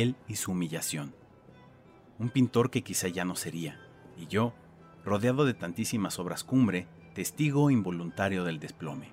[0.00, 1.14] él y su humillación.
[2.18, 3.80] Un pintor que quizá ya no sería,
[4.16, 4.54] y yo,
[5.04, 9.12] rodeado de tantísimas obras cumbre, testigo involuntario del desplome.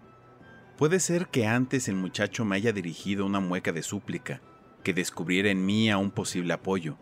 [0.77, 4.41] Puede ser que antes el muchacho me haya dirigido una mueca de súplica,
[4.83, 6.97] que descubriera en mí a un posible apoyo,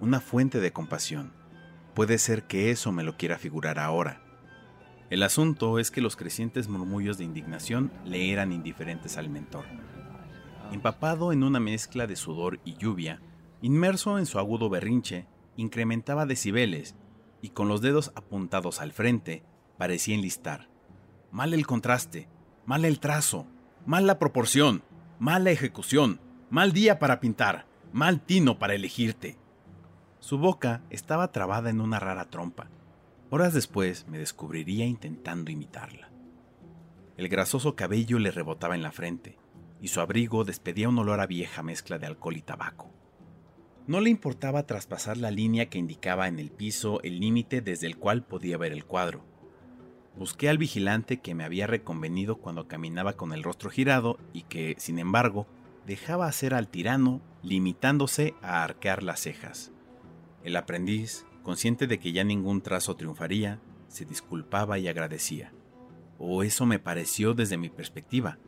[0.00, 1.32] una fuente de compasión.
[1.94, 4.20] Puede ser que eso me lo quiera figurar ahora.
[5.10, 9.64] El asunto es que los crecientes murmullos de indignación le eran indiferentes al mentor.
[10.72, 13.20] Empapado en una mezcla de sudor y lluvia,
[13.60, 16.96] inmerso en su agudo berrinche, incrementaba decibeles
[17.42, 19.44] y con los dedos apuntados al frente
[19.78, 20.68] parecía enlistar.
[21.30, 22.28] Mal el contraste,
[22.64, 23.46] mal el trazo,
[23.86, 24.82] mal la proporción,
[25.18, 29.38] mal la ejecución, mal día para pintar, mal tino para elegirte.
[30.20, 32.70] Su boca estaba trabada en una rara trompa.
[33.30, 36.10] Horas después me descubriría intentando imitarla.
[37.16, 39.38] El grasoso cabello le rebotaba en la frente,
[39.84, 42.90] y su abrigo despedía un olor a vieja mezcla de alcohol y tabaco.
[43.86, 47.98] No le importaba traspasar la línea que indicaba en el piso el límite desde el
[47.98, 49.26] cual podía ver el cuadro.
[50.16, 54.74] Busqué al vigilante que me había reconvenido cuando caminaba con el rostro girado y que,
[54.78, 55.46] sin embargo,
[55.84, 59.70] dejaba hacer al tirano, limitándose a arquear las cejas.
[60.44, 65.52] El aprendiz, consciente de que ya ningún trazo triunfaría, se disculpaba y agradecía.
[66.18, 68.38] O eso me pareció desde mi perspectiva,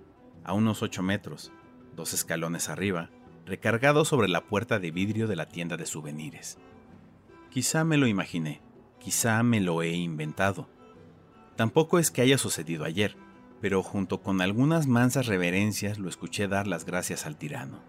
[0.47, 1.53] a unos ocho metros,
[1.95, 3.11] dos escalones arriba,
[3.45, 6.59] recargado sobre la puerta de vidrio de la tienda de souvenirs.
[7.51, 8.63] Quizá me lo imaginé,
[9.01, 10.69] quizá me lo he inventado.
[11.57, 13.17] Tampoco es que haya sucedido ayer,
[13.61, 17.81] pero junto con algunas mansas reverencias lo escuché dar las gracias al tirano.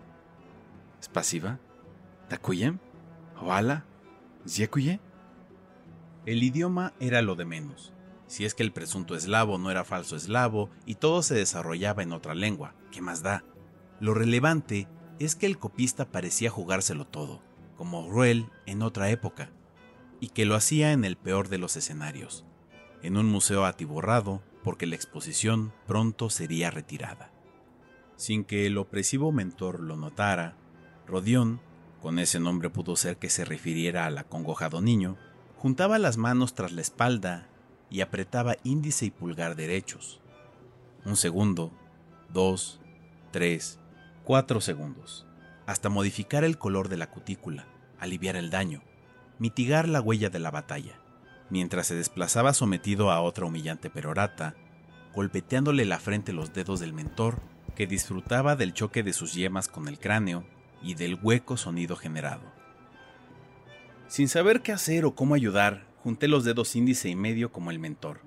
[1.02, 1.60] ¿Spasiva?
[2.28, 2.80] ¿Takuyem?
[3.40, 3.86] ¿Oala?
[4.48, 5.00] ¿Ziekuye?
[6.26, 7.94] El idioma era lo de menos
[8.28, 12.12] si es que el presunto eslavo no era falso eslavo y todo se desarrollaba en
[12.12, 13.44] otra lengua, ¿qué más da?
[14.00, 14.88] Lo relevante
[15.20, 17.42] es que el copista parecía jugárselo todo,
[17.76, 19.50] como Ruel en otra época,
[20.20, 22.46] y que lo hacía en el peor de los escenarios,
[23.02, 27.32] en un museo atiborrado porque la exposición pronto sería retirada.
[28.18, 30.58] Sin que el opresivo mentor lo notara,
[31.08, 31.62] Rodión,
[32.02, 35.18] con ese nombre pudo ser que se refiriera al acongojado niño,
[35.56, 37.48] juntaba las manos tras la espalda
[37.90, 40.20] y apretaba índice y pulgar derechos.
[41.06, 41.72] Un segundo,
[42.34, 42.80] dos,
[43.32, 43.80] tres,
[44.24, 45.26] cuatro segundos,
[45.66, 47.66] hasta modificar el color de la cutícula,
[48.00, 48.82] aliviar el daño,
[49.40, 51.00] mitigar la huella de la batalla,
[51.50, 54.56] mientras se desplazaba sometido a otra humillante perorata,
[55.14, 57.42] golpeteándole la frente los dedos del mentor,
[57.76, 60.44] que disfrutaba del choque de sus yemas con el cráneo
[60.82, 62.42] y del hueco sonido generado.
[64.08, 67.80] Sin saber qué hacer o cómo ayudar, Junté los dedos índice y medio como el
[67.80, 68.22] mentor.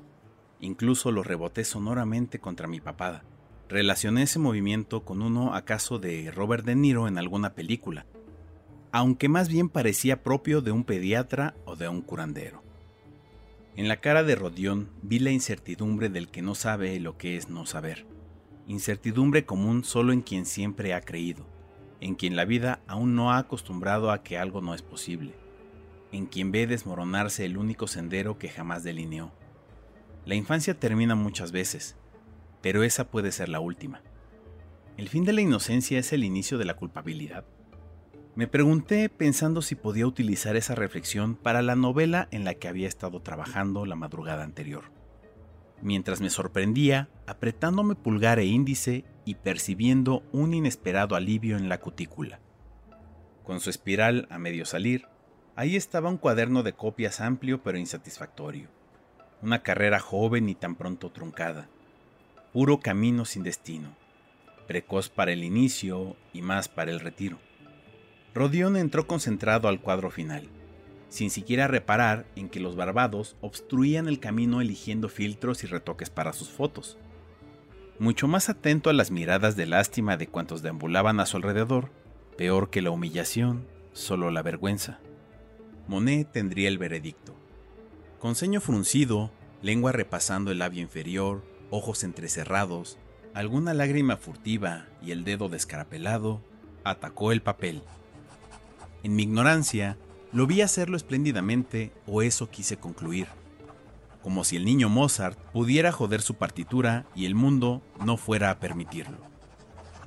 [0.60, 3.24] Incluso los reboté sonoramente contra mi papada.
[3.70, 8.04] Relacioné ese movimiento con uno acaso de Robert De Niro en alguna película,
[8.92, 12.62] aunque más bien parecía propio de un pediatra o de un curandero.
[13.76, 17.48] En la cara de Rodión vi la incertidumbre del que no sabe lo que es
[17.48, 18.04] no saber.
[18.66, 21.46] Incertidumbre común solo en quien siempre ha creído,
[22.02, 25.39] en quien la vida aún no ha acostumbrado a que algo no es posible
[26.12, 29.32] en quien ve desmoronarse el único sendero que jamás delineó.
[30.24, 31.96] La infancia termina muchas veces,
[32.62, 34.02] pero esa puede ser la última.
[34.96, 37.44] ¿El fin de la inocencia es el inicio de la culpabilidad?
[38.36, 42.86] Me pregunté pensando si podía utilizar esa reflexión para la novela en la que había
[42.86, 44.84] estado trabajando la madrugada anterior.
[45.82, 52.40] Mientras me sorprendía, apretándome pulgar e índice y percibiendo un inesperado alivio en la cutícula.
[53.42, 55.06] Con su espiral a medio salir,
[55.60, 58.70] Ahí estaba un cuaderno de copias amplio pero insatisfactorio.
[59.42, 61.68] Una carrera joven y tan pronto truncada.
[62.54, 63.94] Puro camino sin destino.
[64.66, 67.36] Precoz para el inicio y más para el retiro.
[68.34, 70.48] Rodión entró concentrado al cuadro final.
[71.10, 76.32] sin siquiera reparar en que los barbados obstruían el camino eligiendo filtros y retoques para
[76.32, 76.96] sus fotos.
[77.98, 81.90] Mucho más atento a las miradas de lástima de cuantos deambulaban a su alrededor,
[82.38, 85.00] peor que la humillación, solo la vergüenza.
[85.90, 87.34] Monet tendría el veredicto.
[88.20, 92.96] Con ceño fruncido, lengua repasando el labio inferior, ojos entrecerrados,
[93.34, 96.40] alguna lágrima furtiva y el dedo descarapelado,
[96.84, 97.82] atacó el papel.
[99.02, 99.98] En mi ignorancia,
[100.30, 103.26] lo vi hacerlo espléndidamente o eso quise concluir.
[104.22, 108.60] Como si el niño Mozart pudiera joder su partitura y el mundo no fuera a
[108.60, 109.18] permitirlo.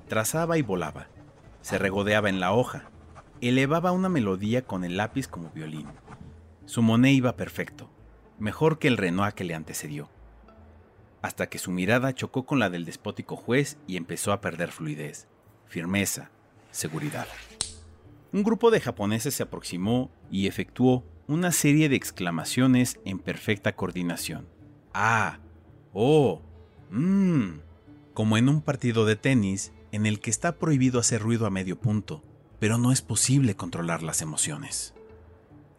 [0.08, 1.08] Trazaba y volaba.
[1.62, 2.90] Se regodeaba en la hoja.
[3.42, 5.88] Elevaba una melodía con el lápiz como violín.
[6.66, 7.90] Su Monet iba perfecto,
[8.40, 10.10] mejor que el Renoir que le antecedió.
[11.22, 15.28] Hasta que su mirada chocó con la del despótico juez y empezó a perder fluidez,
[15.68, 16.32] firmeza,
[16.72, 17.28] seguridad
[18.34, 24.48] un grupo de japoneses se aproximó y efectuó una serie de exclamaciones en perfecta coordinación.
[24.92, 25.38] Ah,
[25.94, 26.42] oh,
[26.90, 27.60] mmm,
[28.16, 31.80] como en un partido de tenis en el que está prohibido hacer ruido a medio
[31.80, 32.24] punto,
[32.64, 34.94] pero no es posible controlar las emociones.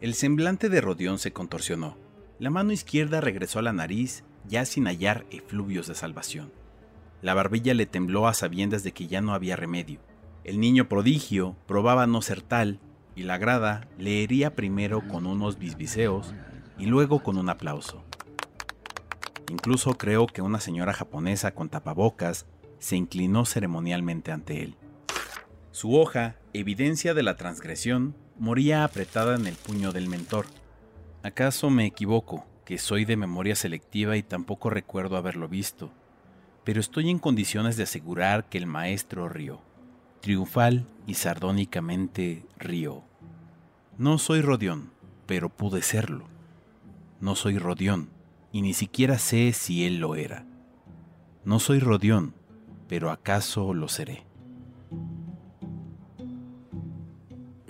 [0.01, 1.97] El semblante de Rodión se contorsionó.
[2.37, 6.53] La mano izquierda regresó a la nariz ya sin hallar efluvios de salvación.
[7.23, 9.99] La barbilla le tembló a sabiendas de que ya no había remedio
[10.45, 12.79] el niño prodigio probaba no ser tal,
[13.15, 16.35] y la grada leería primero con unos bisbiseos
[16.77, 18.03] y luego con un aplauso.
[19.49, 22.45] Incluso creo que una señora japonesa con tapabocas
[22.77, 24.77] se inclinó ceremonialmente ante él.
[25.75, 30.45] Su hoja, evidencia de la transgresión, moría apretada en el puño del mentor.
[31.21, 35.91] ¿Acaso me equivoco, que soy de memoria selectiva y tampoco recuerdo haberlo visto?
[36.63, 39.59] Pero estoy en condiciones de asegurar que el maestro rió
[40.21, 43.03] triunfal y sardónicamente río.
[43.97, 44.91] No soy Rodión,
[45.25, 46.23] pero pude serlo.
[47.19, 48.11] No soy Rodión,
[48.53, 50.45] y ni siquiera sé si él lo era.
[51.43, 52.33] No soy Rodión,
[52.87, 54.23] pero acaso lo seré.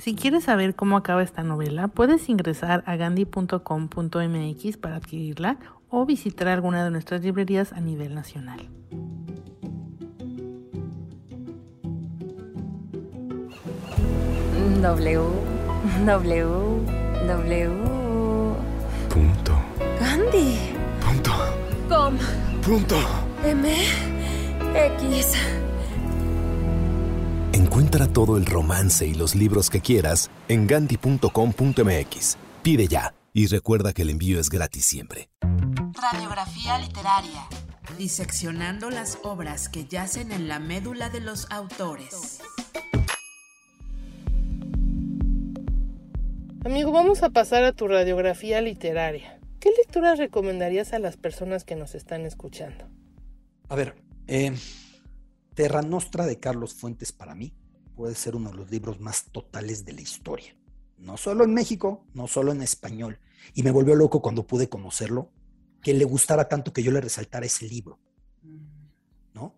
[0.05, 5.57] Si quieres saber cómo acaba esta novela, puedes ingresar a gandhi.com.mx para adquirirla
[5.89, 8.59] o visitar alguna de nuestras librerías a nivel nacional.
[14.83, 15.21] W,
[27.55, 32.37] Encuentra todo el romance y los libros que quieras en gandhi.com.mx.
[32.61, 35.29] Pide ya y recuerda que el envío es gratis siempre.
[35.93, 37.47] Radiografía literaria.
[37.97, 42.41] Diseccionando las obras que yacen en la médula de los autores.
[46.65, 49.39] Amigo, vamos a pasar a tu radiografía literaria.
[49.61, 52.89] ¿Qué lecturas recomendarías a las personas que nos están escuchando?
[53.69, 53.95] A ver,
[54.27, 54.53] eh,
[55.55, 57.53] Terra Nostra de Carlos Fuentes para mí
[57.95, 60.55] puede ser uno de los libros más totales de la historia.
[60.97, 63.19] No solo en México, no solo en español.
[63.53, 65.31] Y me volvió loco cuando pude conocerlo,
[65.81, 67.99] que le gustara tanto que yo le resaltara ese libro.
[69.33, 69.55] ¿No?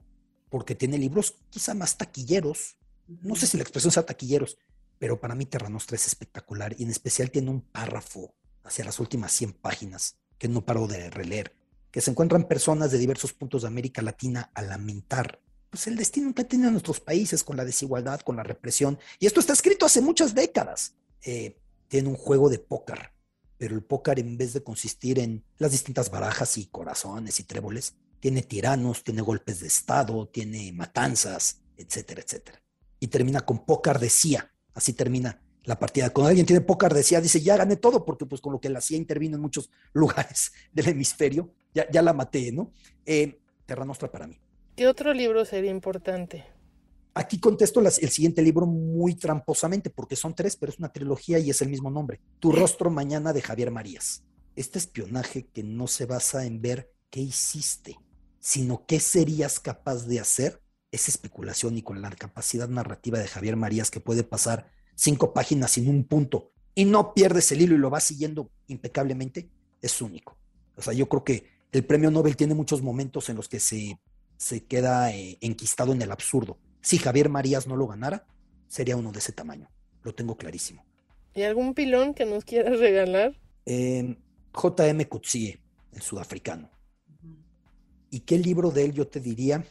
[0.49, 2.77] Porque tiene libros quizá más taquilleros.
[3.07, 4.59] No sé si la expresión sea taquilleros,
[4.99, 8.99] pero para mí Terra Nostra es espectacular y en especial tiene un párrafo hacia las
[8.99, 11.55] últimas 100 páginas que no paro de releer,
[11.89, 16.33] que se encuentran personas de diversos puntos de América Latina a lamentar pues el destino
[16.33, 18.97] que tienen nuestros países con la desigualdad, con la represión.
[19.19, 20.95] Y esto está escrito hace muchas décadas.
[21.23, 23.11] Eh, tiene un juego de póker,
[23.57, 27.95] pero el póker en vez de consistir en las distintas barajas y corazones y tréboles,
[28.19, 32.61] tiene tiranos, tiene golpes de Estado, tiene matanzas, etcétera, etcétera.
[32.99, 36.11] Y termina con póker de CIA, Así termina la partida.
[36.11, 38.79] Cuando alguien tiene poca ardecía, dice, ya gané todo, porque pues con lo que la
[38.79, 42.71] CIA intervino en muchos lugares del hemisferio, ya, ya la maté, ¿no?
[43.03, 44.39] Eh, Terra Nostra para mí.
[44.77, 46.45] ¿Qué otro libro sería importante?
[47.15, 51.49] Aquí contesto el siguiente libro muy tramposamente, porque son tres, pero es una trilogía y
[51.49, 52.21] es el mismo nombre.
[52.39, 54.23] Tu rostro mañana de Javier Marías.
[54.55, 57.97] Este espionaje que no se basa en ver qué hiciste,
[58.39, 60.61] sino qué serías capaz de hacer
[60.91, 65.71] esa especulación y con la capacidad narrativa de Javier Marías que puede pasar cinco páginas
[65.71, 69.49] sin un punto y no pierdes el hilo y lo vas siguiendo impecablemente,
[69.81, 70.37] es único.
[70.75, 73.99] O sea, yo creo que el premio Nobel tiene muchos momentos en los que se,
[74.37, 76.57] se queda eh, enquistado en el absurdo.
[76.81, 78.25] Si Javier Marías no lo ganara,
[78.67, 79.69] sería uno de ese tamaño.
[80.03, 80.85] Lo tengo clarísimo.
[81.33, 83.39] ¿Y algún pilón que nos quieras regalar?
[84.53, 85.07] J.M.
[85.09, 85.59] Coetzee,
[85.91, 86.69] el sudafricano.
[88.09, 89.63] ¿Y qué libro de él yo te diría?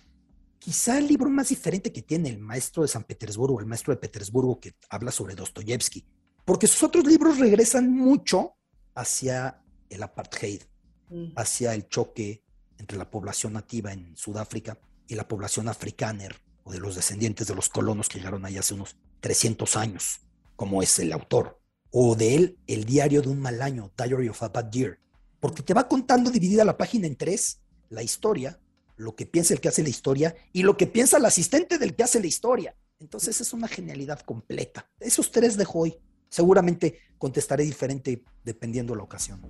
[0.67, 4.01] quizá el libro más diferente que tiene el maestro de San Petersburgo, el maestro de
[4.01, 6.05] Petersburgo que habla sobre Dostoyevsky,
[6.45, 8.57] porque sus otros libros regresan mucho
[8.93, 10.63] hacia el apartheid,
[11.37, 12.43] hacia el choque
[12.79, 16.29] entre la población nativa en Sudáfrica y la población africana
[16.65, 20.21] o de los descendientes de los colonos que llegaron ahí hace unos 300 años,
[20.57, 21.61] como es el autor.
[21.91, 24.99] O de él, El diario de un mal año, Diary of a Bad Year,
[25.41, 28.59] porque te va contando dividida la página en tres, la historia,
[28.97, 31.95] lo que piensa el que hace la historia y lo que piensa el asistente del
[31.95, 32.77] que hace la historia.
[32.99, 34.91] Entonces es una genialidad completa.
[34.99, 35.97] Esos tres dejo hoy.
[36.29, 39.41] Seguramente contestaré diferente dependiendo la ocasión.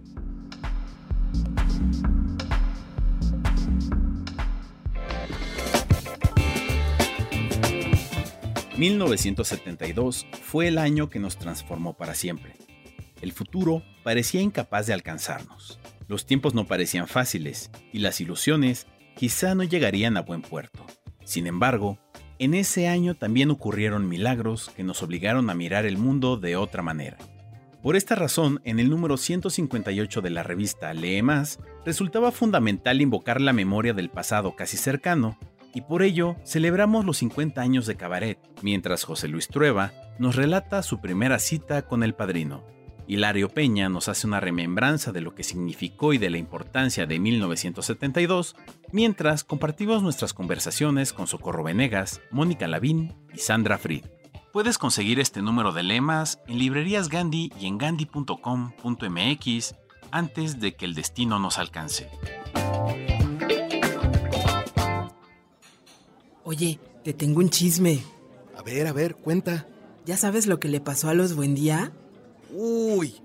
[8.78, 12.56] 1972 fue el año que nos transformó para siempre.
[13.22, 15.80] El futuro parecía incapaz de alcanzarnos.
[16.08, 20.84] Los tiempos no parecían fáciles y las ilusiones quizá no llegarían a buen puerto.
[21.24, 21.98] Sin embargo,
[22.38, 26.82] en ese año también ocurrieron milagros que nos obligaron a mirar el mundo de otra
[26.82, 27.16] manera.
[27.82, 33.40] Por esta razón, en el número 158 de la revista Lee Más, resultaba fundamental invocar
[33.40, 35.38] la memoria del pasado casi cercano
[35.76, 40.82] y por ello celebramos los 50 años de Cabaret, mientras José Luis Trueba nos relata
[40.82, 42.64] su primera cita con el padrino.
[43.06, 47.18] Hilario Peña nos hace una remembranza de lo que significó y de la importancia de
[47.18, 48.56] 1972,
[48.90, 54.06] mientras compartimos nuestras conversaciones con Socorro Venegas, Mónica Lavín y Sandra Fried.
[54.54, 59.74] Puedes conseguir este número de lemas en librerías Gandhi y en gandhi.com.mx
[60.10, 62.08] antes de que el destino nos alcance.
[66.46, 68.04] Oye, te tengo un chisme.
[68.56, 69.66] A ver, a ver, cuenta.
[70.04, 71.92] ¿Ya sabes lo que le pasó a los Buendía?
[72.54, 73.16] Uy,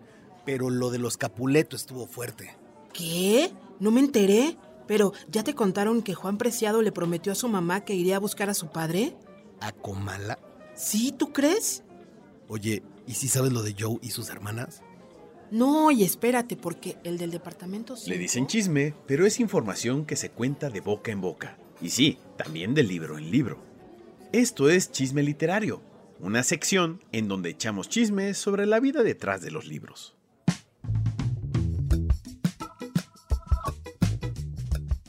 [0.44, 2.58] pero lo de los Capuleto estuvo fuerte.
[2.92, 3.52] ¿Qué?
[3.80, 4.58] No me enteré.
[4.88, 8.20] Pero, ¿ya te contaron que Juan Preciado le prometió a su mamá que iría a
[8.20, 9.16] buscar a su padre?
[9.60, 10.40] ¿A Comala?
[10.74, 11.84] Sí, ¿tú crees?
[12.48, 14.82] Oye, ¿y si sabes lo de Joe y sus hermanas?
[15.52, 17.94] No, y espérate, porque el del departamento...
[18.08, 21.61] Le dicen chisme, pero es información que se cuenta de boca en boca.
[21.82, 23.58] Y sí, también de libro en libro.
[24.32, 25.82] Esto es Chisme Literario,
[26.20, 30.16] una sección en donde echamos chismes sobre la vida detrás de los libros.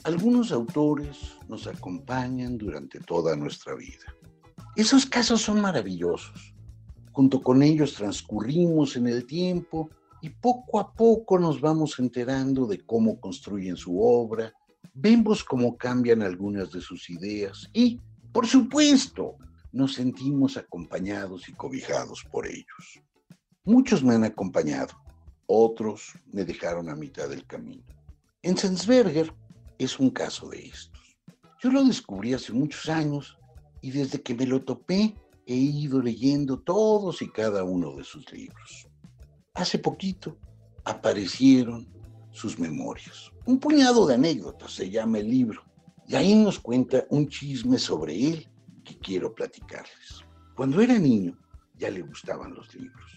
[0.03, 4.15] Algunos autores nos acompañan durante toda nuestra vida.
[4.75, 6.55] Esos casos son maravillosos.
[7.11, 9.91] Junto con ellos transcurrimos en el tiempo
[10.23, 14.51] y poco a poco nos vamos enterando de cómo construyen su obra,
[14.93, 17.99] vemos cómo cambian algunas de sus ideas y,
[18.31, 19.37] por supuesto,
[19.71, 23.01] nos sentimos acompañados y cobijados por ellos.
[23.65, 24.93] Muchos me han acompañado,
[25.47, 27.83] otros me dejaron a mitad del camino.
[28.43, 29.33] En Sensberger
[29.79, 31.17] es un caso de estos.
[31.59, 33.37] Yo lo descubrí hace muchos años
[33.81, 35.15] y desde que me lo topé
[35.45, 38.87] he ido leyendo todos y cada uno de sus libros.
[39.53, 40.37] Hace poquito
[40.85, 41.87] aparecieron
[42.31, 43.32] sus memorias.
[43.45, 45.61] Un puñado de anécdotas se llama el libro,
[46.07, 48.47] y ahí nos cuenta un chisme sobre él
[48.85, 50.23] que quiero platicarles.
[50.55, 51.37] Cuando era niño
[51.75, 53.11] ya le gustaban los libros,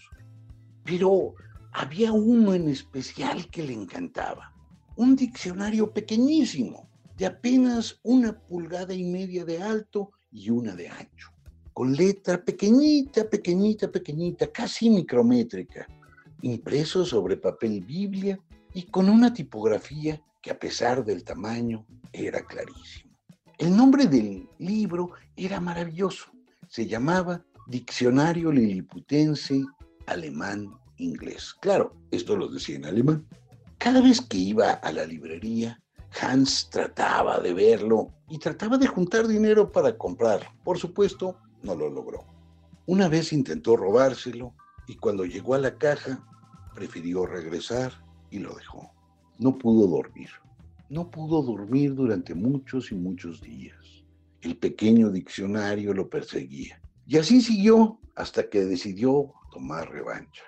[0.83, 1.33] pero
[1.71, 4.53] había uno en especial que le encantaba,
[4.97, 11.29] un diccionario pequeñísimo, de apenas una pulgada y media de alto y una de ancho,
[11.71, 15.87] con letra pequeñita, pequeñita, pequeñita, casi micrométrica,
[16.41, 18.37] impreso sobre papel Biblia
[18.77, 23.11] y con una tipografía que a pesar del tamaño era clarísimo.
[23.57, 26.25] El nombre del libro era maravilloso.
[26.67, 29.65] Se llamaba Diccionario Liliputense
[30.05, 31.55] Alemán-Inglés.
[31.59, 33.27] Claro, esto lo decía en alemán.
[33.79, 35.81] Cada vez que iba a la librería,
[36.21, 40.51] Hans trataba de verlo y trataba de juntar dinero para comprarlo.
[40.63, 42.27] Por supuesto, no lo logró.
[42.85, 44.53] Una vez intentó robárselo
[44.85, 46.23] y cuando llegó a la caja,
[46.75, 48.91] prefirió regresar y lo dejó.
[49.39, 50.29] No pudo dormir.
[50.89, 53.77] No pudo dormir durante muchos y muchos días.
[54.41, 56.81] El pequeño diccionario lo perseguía.
[57.05, 60.43] Y así siguió hasta que decidió tomar revancha.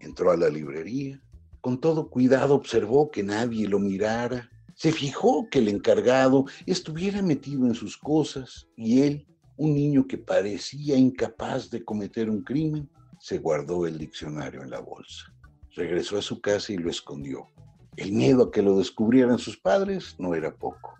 [0.00, 1.20] Entró a la librería.
[1.60, 4.50] Con todo cuidado observó que nadie lo mirara.
[4.74, 9.26] Se fijó que el encargado estuviera metido en sus cosas y él,
[9.56, 14.80] un niño que parecía incapaz de cometer un crimen, se guardó el diccionario en la
[14.80, 15.33] bolsa.
[15.76, 17.48] Regresó a su casa y lo escondió.
[17.96, 20.94] El miedo a que lo descubrieran sus padres no era poco.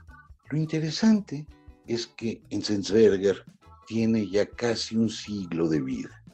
[0.51, 1.47] Lo interesante
[1.87, 3.45] es que Enzensberger
[3.87, 6.25] tiene ya casi un siglo de vida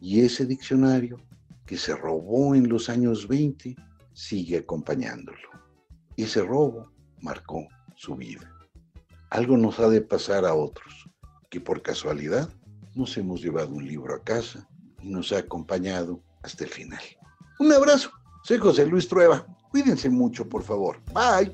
[0.00, 1.18] y ese diccionario
[1.64, 3.76] que se robó en los años 20
[4.12, 5.48] sigue acompañándolo.
[6.16, 7.66] Ese robo marcó
[7.96, 8.52] su vida.
[9.30, 11.10] Algo nos ha de pasar a otros,
[11.50, 12.48] que por casualidad
[12.94, 14.68] nos hemos llevado un libro a casa
[15.02, 17.02] y nos ha acompañado hasta el final.
[17.58, 18.10] Un abrazo.
[18.42, 19.44] Soy José Luis Trueba.
[19.70, 21.00] Cuídense mucho, por favor.
[21.12, 21.52] Bye.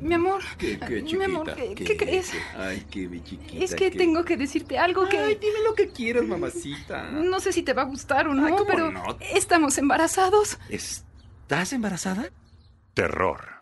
[0.00, 1.24] Mi amor, ¿Qué, qué, mi chiquita?
[1.26, 2.32] amor, ¿qué, qué crees?
[2.58, 3.64] Ay, qué mi chiquita.
[3.64, 5.16] Es que qué- tengo que decirte algo que...
[5.16, 7.08] Ay, dime lo que quieras, mamacita.
[7.12, 9.16] No sé si te va a gustar o no, Ay, ¿cómo pero no?
[9.32, 10.58] estamos embarazados.
[10.68, 12.30] ¿Estás embarazada?
[12.94, 13.61] Terror.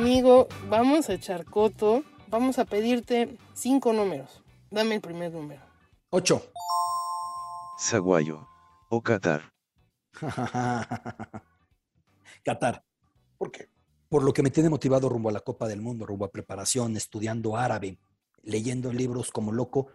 [0.00, 2.04] Amigo, vamos a echar coto.
[2.28, 4.42] Vamos a pedirte cinco números.
[4.70, 5.60] Dame el primer número.
[6.08, 6.42] Ocho.
[7.78, 8.48] Zaguayo.
[8.88, 9.52] O Qatar.
[12.42, 12.82] Qatar.
[13.36, 13.68] ¿Por qué?
[14.08, 16.96] Por lo que me tiene motivado rumbo a la Copa del Mundo, rumbo a preparación,
[16.96, 17.98] estudiando árabe,
[18.42, 19.88] leyendo libros como loco.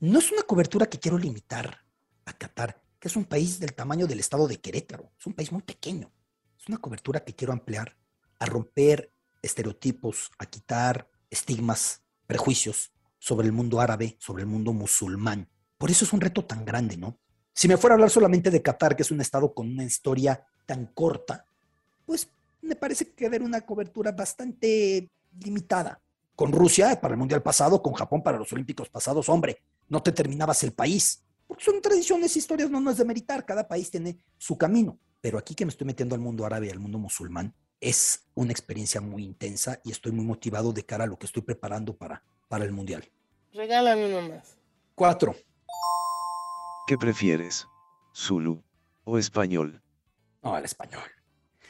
[0.00, 1.78] No es una cobertura que quiero limitar
[2.26, 5.12] a Qatar, que es un país del tamaño del estado de Querétaro.
[5.18, 6.12] Es un país muy pequeño.
[6.60, 7.96] Es una cobertura que quiero ampliar,
[8.38, 9.15] a romper
[9.46, 15.48] estereotipos, a quitar estigmas, prejuicios sobre el mundo árabe, sobre el mundo musulmán.
[15.78, 17.18] Por eso es un reto tan grande, ¿no?
[17.52, 20.46] Si me fuera a hablar solamente de Qatar, que es un estado con una historia
[20.66, 21.46] tan corta,
[22.04, 22.28] pues
[22.60, 26.00] me parece que debe una cobertura bastante limitada.
[26.34, 30.12] Con Rusia para el Mundial pasado, con Japón para los Olímpicos pasados, hombre, no te
[30.12, 31.22] terminabas el país.
[31.58, 34.98] Son tradiciones, historias, no, no es de meritar, cada país tiene su camino.
[35.22, 39.00] Pero aquí que me estoy metiendo al mundo árabe al mundo musulmán, es una experiencia
[39.00, 42.64] muy intensa y estoy muy motivado de cara a lo que estoy preparando para, para
[42.64, 43.10] el Mundial.
[43.52, 44.56] Regálame uno más.
[44.94, 45.34] Cuatro.
[46.86, 47.66] ¿Qué prefieres?
[48.14, 48.62] ¿Zulu
[49.04, 49.82] o español?
[50.42, 51.10] No, el español.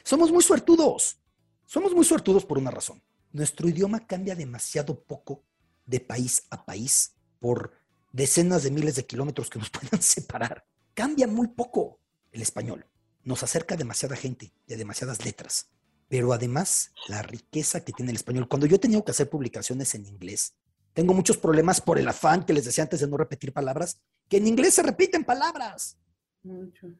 [0.03, 1.17] Somos muy suertudos.
[1.65, 3.01] Somos muy suertudos por una razón.
[3.31, 5.43] Nuestro idioma cambia demasiado poco
[5.85, 7.73] de país a país por
[8.11, 10.65] decenas de miles de kilómetros que nos puedan separar.
[10.93, 11.99] Cambia muy poco
[12.31, 12.85] el español.
[13.23, 15.69] Nos acerca a demasiada gente y a demasiadas letras.
[16.09, 18.47] Pero además, la riqueza que tiene el español.
[18.47, 20.53] Cuando yo he tenido que hacer publicaciones en inglés,
[20.93, 23.99] tengo muchos problemas por el afán que les decía antes de no repetir palabras,
[24.29, 25.97] que en inglés se repiten palabras.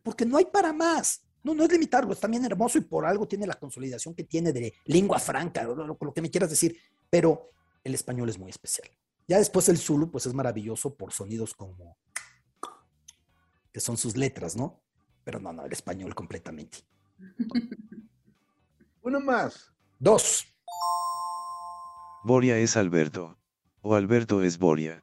[0.03, 1.23] Porque no hay para más.
[1.43, 4.51] No, no es limitarlo, es también hermoso y por algo tiene la consolidación que tiene
[4.51, 6.77] de lengua franca, lo, lo- lo que me quieras decir,
[7.09, 7.51] pero
[7.85, 8.89] el español es muy especial.
[9.27, 11.97] Ya después el Zulu, pues es maravilloso por sonidos como
[13.71, 14.81] que son sus letras, ¿no?
[15.23, 16.79] Pero no, no, el español completamente.
[19.07, 19.73] Uno más.
[19.99, 20.45] Dos.
[22.25, 23.39] Boria es Alberto.
[23.79, 25.01] O Alberto es Boria.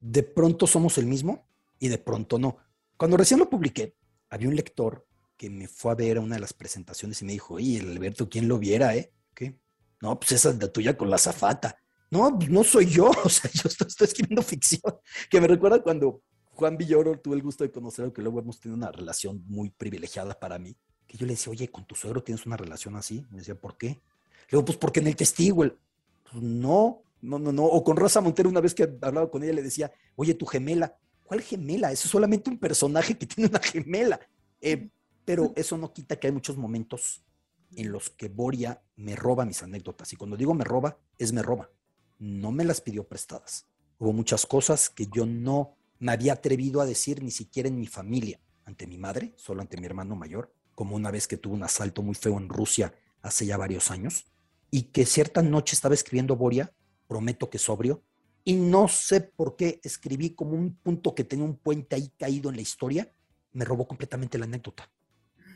[0.00, 1.46] De pronto somos el mismo
[1.78, 2.56] y de pronto no.
[2.96, 3.94] Cuando recién lo publiqué,
[4.28, 7.32] había un lector que me fue a ver a una de las presentaciones y me
[7.34, 9.12] dijo, oye, el Alberto, ¿quién lo viera, eh?
[9.32, 9.56] ¿Qué?
[10.00, 11.78] No, pues esa es la tuya con la zafata.
[12.10, 14.98] No, pues no soy yo, o sea, yo estoy, estoy escribiendo ficción.
[15.30, 18.76] Que me recuerda cuando Juan Villoro tuve el gusto de conocerlo, que luego hemos tenido
[18.76, 20.76] una relación muy privilegiada para mí.
[21.06, 23.26] Que yo le decía, oye, con tu suegro tienes una relación así.
[23.30, 23.88] Me decía, ¿por qué?
[23.88, 25.76] Le digo, pues porque en el testigo, el,
[26.22, 27.64] pues no, no, no, no.
[27.64, 30.96] O con Rosa Montero, una vez que hablaba con ella, le decía, oye, tu gemela.
[31.22, 31.90] ¿Cuál gemela?
[31.90, 34.20] Eso es solamente un personaje que tiene una gemela.
[34.60, 34.88] Eh,
[35.24, 37.24] pero eso no quita que hay muchos momentos
[37.72, 40.12] en los que Boria me roba mis anécdotas.
[40.12, 41.70] Y cuando digo me roba, es me roba.
[42.18, 43.66] No me las pidió prestadas.
[43.98, 47.86] Hubo muchas cosas que yo no me había atrevido a decir ni siquiera en mi
[47.86, 51.62] familia, ante mi madre, solo ante mi hermano mayor, como una vez que tuvo un
[51.62, 54.26] asalto muy feo en Rusia hace ya varios años,
[54.70, 56.72] y que cierta noche estaba escribiendo Boria,
[57.06, 58.02] prometo que sobrio,
[58.44, 62.50] y no sé por qué escribí como un punto que tenía un puente ahí caído
[62.50, 63.10] en la historia,
[63.52, 64.90] me robó completamente la anécdota.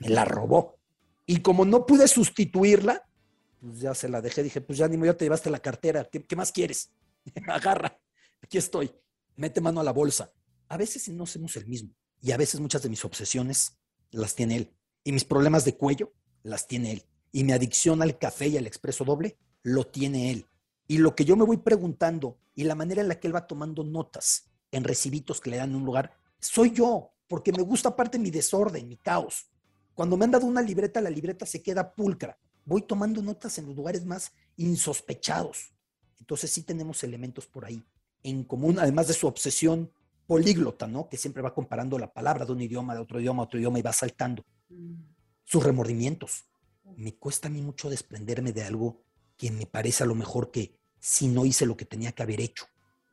[0.01, 0.79] Me la robó.
[1.27, 3.07] Y como no pude sustituirla,
[3.61, 4.43] pues ya se la dejé.
[4.43, 6.09] Dije, pues ya ni ya te llevaste la cartera.
[6.11, 6.91] ¿Qué, qué más quieres?
[7.49, 8.01] Agarra.
[8.43, 8.91] Aquí estoy.
[9.37, 10.33] Mete mano a la bolsa.
[10.69, 11.91] A veces no hacemos el mismo.
[12.23, 13.77] Y a veces muchas de mis obsesiones
[14.11, 14.73] las tiene él.
[15.09, 17.03] Y mis problemas de cuello las tiene él.
[17.33, 20.45] Y mi adicción al café y al expreso doble lo tiene él.
[20.87, 23.47] Y lo que yo me voy preguntando y la manera en la que él va
[23.47, 27.89] tomando notas en recibitos que le dan en un lugar, soy yo, porque me gusta
[27.89, 29.47] aparte mi desorden, mi caos.
[29.95, 32.37] Cuando me han dado una libreta, la libreta se queda pulcra.
[32.67, 35.73] Voy tomando notas en los lugares más insospechados.
[36.21, 37.83] Entonces sí tenemos elementos por ahí
[38.23, 39.91] en común, además de su obsesión
[40.29, 41.09] políglota, ¿no?
[41.09, 43.83] Que siempre va comparando la palabra de un idioma, de otro idioma, otro idioma y
[43.83, 44.45] va saltando.
[45.43, 46.45] Sus remordimientos.
[46.97, 49.03] Me cuesta a mí mucho desprenderme de algo
[49.39, 52.43] que me parece a lo mejor que si no hice lo que tenía que haber
[52.43, 52.67] hecho.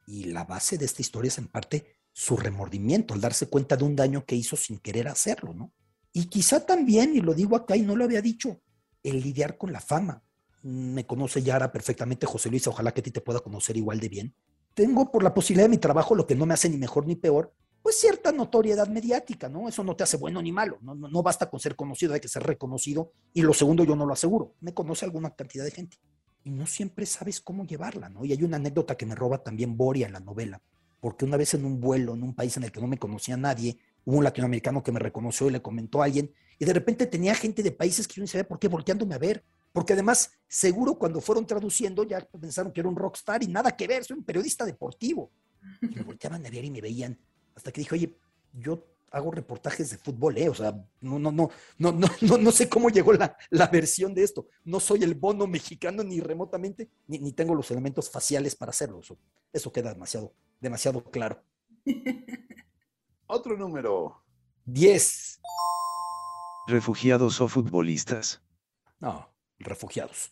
[0.05, 3.86] Y la base de esta historia es en parte su remordimiento, al darse cuenta de
[3.86, 5.72] un daño que hizo sin querer hacerlo, ¿no?
[6.11, 8.59] Y quizá también, y lo digo acá y no lo había dicho,
[9.03, 10.22] el lidiar con la fama.
[10.63, 14.09] Me conoce Yara perfectamente, José Luis, ojalá que a ti te pueda conocer igual de
[14.09, 14.36] bien.
[14.76, 17.15] Tengo por la posibilidad de mi trabajo, lo que no me hace ni mejor ni
[17.15, 17.51] peor,
[17.82, 19.67] pues cierta notoriedad mediática, ¿no?
[19.67, 22.19] Eso no te hace bueno ni malo, no, no, no basta con ser conocido, hay
[22.19, 23.11] que ser reconocido.
[23.34, 25.97] Y lo segundo, yo no lo aseguro, me conoce alguna cantidad de gente
[26.45, 28.23] y no siempre sabes cómo llevarla, ¿no?
[28.23, 30.61] Y hay una anécdota que me roba también Boria en la novela,
[30.99, 33.36] porque una vez en un vuelo, en un país en el que no me conocía
[33.36, 37.07] nadie, hubo un latinoamericano que me reconoció y le comentó a alguien, y de repente
[37.07, 39.43] tenía gente de países que yo no sabía por qué volteándome a ver,
[39.76, 43.88] porque además, seguro cuando fueron traduciendo ya pensaron que era un rockstar y nada que
[43.88, 45.34] ver, soy un periodista deportivo.
[45.82, 47.19] Y me volteaban a ver y me veían,
[47.53, 48.17] hasta que dije, oye,
[48.53, 50.47] yo hago reportajes de fútbol, ¿eh?
[50.47, 50.71] O sea,
[51.01, 54.47] no, no, no, no, no, no, no sé cómo llegó la, la versión de esto.
[54.63, 59.01] No soy el bono mexicano ni remotamente, ni, ni tengo los elementos faciales para hacerlo.
[59.01, 59.17] Eso,
[59.51, 61.43] eso queda demasiado, demasiado claro.
[63.28, 64.23] Otro número.
[64.63, 65.41] 10.
[66.67, 68.41] ¿Refugiados o futbolistas?
[69.01, 70.32] No, refugiados.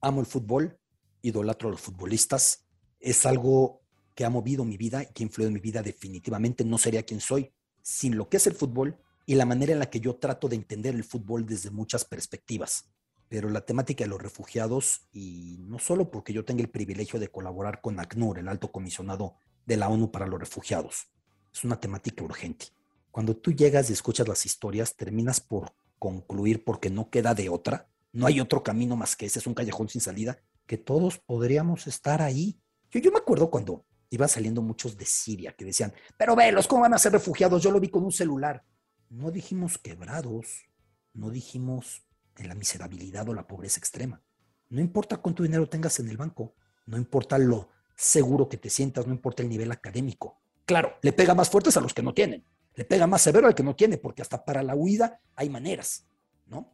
[0.00, 0.78] Amo el fútbol,
[1.22, 2.66] idolatro a los futbolistas.
[2.98, 3.82] Es algo
[4.14, 6.64] que ha movido mi vida y que ha influido en mi vida definitivamente.
[6.64, 7.52] No sería quien soy
[7.82, 10.56] sin lo que es el fútbol y la manera en la que yo trato de
[10.56, 12.90] entender el fútbol desde muchas perspectivas.
[13.28, 17.28] Pero la temática de los refugiados, y no solo porque yo tenga el privilegio de
[17.28, 21.06] colaborar con ACNUR, el alto comisionado de la ONU para los refugiados,
[21.52, 22.66] es una temática urgente.
[23.12, 27.88] Cuando tú llegas y escuchas las historias, terminas por concluir, porque no queda de otra,
[28.12, 31.86] no hay otro camino más que ese, es un callejón sin salida, que todos podríamos
[31.86, 32.60] estar ahí.
[32.90, 36.82] Yo, yo me acuerdo cuando iban saliendo muchos de Siria que decían, pero velos, ¿cómo
[36.82, 37.62] van a ser refugiados?
[37.62, 38.64] Yo lo vi con un celular.
[39.08, 40.64] No dijimos quebrados,
[41.12, 42.04] no dijimos
[42.36, 44.22] en la miserabilidad o la pobreza extrema.
[44.68, 46.54] No importa cuánto dinero tengas en el banco,
[46.86, 50.40] no importa lo seguro que te sientas, no importa el nivel académico.
[50.64, 52.44] Claro, le pega más fuertes a los que no tienen,
[52.74, 56.06] le pega más severo al que no tiene, porque hasta para la huida hay maneras,
[56.46, 56.72] ¿no?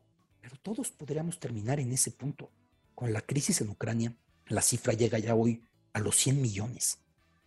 [0.66, 2.50] Todos podríamos terminar en ese punto.
[2.96, 4.16] Con la crisis en Ucrania,
[4.48, 5.62] la cifra llega ya hoy
[5.92, 6.98] a los 100 millones.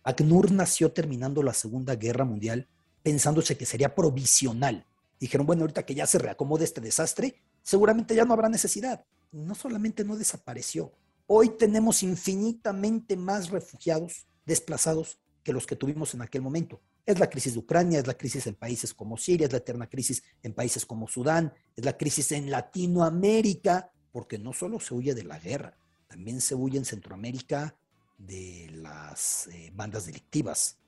[0.04, 2.66] ACNUR nació terminando la Segunda Guerra Mundial
[3.02, 4.86] pensándose que sería provisional.
[5.20, 9.04] Dijeron, bueno, ahorita que ya se reacomode este desastre, seguramente ya no habrá necesidad.
[9.32, 10.90] No solamente no desapareció,
[11.26, 16.80] hoy tenemos infinitamente más refugiados desplazados que los que tuvimos en aquel momento.
[17.06, 19.88] Es la crisis de Ucrania, es la crisis en países como Siria, es la eterna
[19.88, 25.14] crisis en países como Sudán, es la crisis en Latinoamérica, porque no solo se huye
[25.14, 25.76] de la guerra,
[26.08, 27.76] también se huye en Centroamérica
[28.18, 30.78] de las eh, bandas delictivas.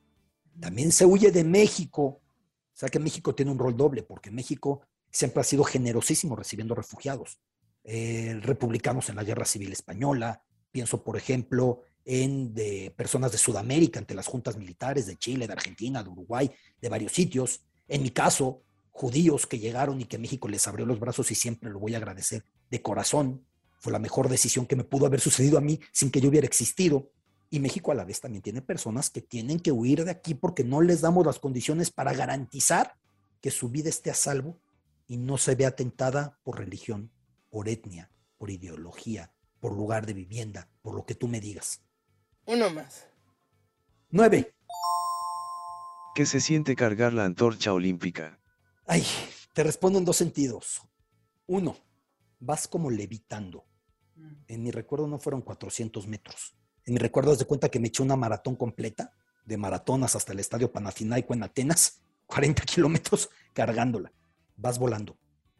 [0.61, 2.03] También se huye de México.
[2.03, 6.75] O sea que México tiene un rol doble, porque México siempre ha sido generosísimo recibiendo
[6.75, 7.39] refugiados.
[7.85, 10.43] Eh, republicanos en la Guerra Civil Española.
[10.71, 15.53] Pienso, por ejemplo, en de personas de Sudamérica ante las juntas militares de Chile, de
[15.53, 16.51] Argentina, de Uruguay,
[16.81, 17.65] de varios sitios.
[17.89, 21.71] En mi caso, judíos que llegaron y que México les abrió los brazos y siempre
[21.71, 23.45] lo voy a agradecer de corazón.
[23.81, 26.47] Fue la mejor decisión que me pudo haber sucedido a mí sin que yo hubiera
[26.47, 27.11] existido.
[27.51, 30.65] Y México a la vez también tiene personas que tienen que huir de aquí porque
[30.65, 32.95] no les damos las condiciones para garantizar
[33.41, 34.61] que su vida esté a salvo
[35.07, 37.11] y no se vea atentada por religión,
[37.51, 41.83] por etnia, por ideología, por lugar de vivienda, por lo que tú me digas.
[42.47, 43.07] Uno más.
[44.11, 44.55] Nueve.
[46.15, 48.39] ¿Qué se siente cargar la antorcha olímpica?
[48.87, 49.07] Ay,
[49.55, 50.83] te respondo en dos sentidos.
[51.47, 51.77] Uno,
[52.41, 53.65] vas como levitando.
[54.49, 56.57] En mi recuerdo no fueron 400 metros.
[56.85, 59.13] En mi recuerdo, haz de cuenta que me eché una maratón completa,
[59.45, 64.13] de maratonas hasta el estadio Panathinaiko en Atenas, 40 kilómetros cargándola.
[64.57, 65.17] Vas volando.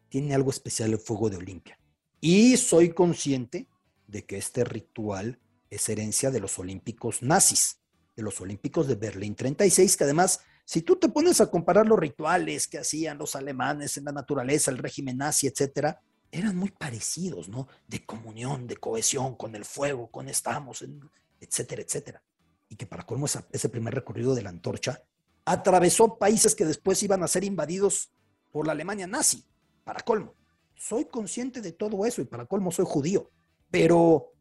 [0.09, 1.79] Tiene algo especial el fuego de Olimpia.
[2.19, 3.67] Y soy consciente
[4.07, 5.39] de que este ritual
[5.73, 7.79] es herencia de los olímpicos nazis,
[8.15, 11.97] de los olímpicos de Berlín 36, que además, si tú te pones a comparar los
[11.97, 15.99] rituales que hacían los alemanes en la naturaleza, el régimen nazi, etcétera,
[16.31, 17.67] eran muy parecidos, ¿no?
[17.87, 21.01] De comunión, de cohesión con el fuego, con estamos, en,
[21.39, 22.23] etcétera, etcétera.
[22.69, 25.03] Y que para colmo esa, ese primer recorrido de la antorcha
[25.45, 28.11] atravesó países que después iban a ser invadidos
[28.51, 29.43] por la Alemania nazi,
[29.83, 30.35] para colmo.
[30.75, 33.31] Soy consciente de todo eso y para colmo soy judío,
[33.69, 34.33] pero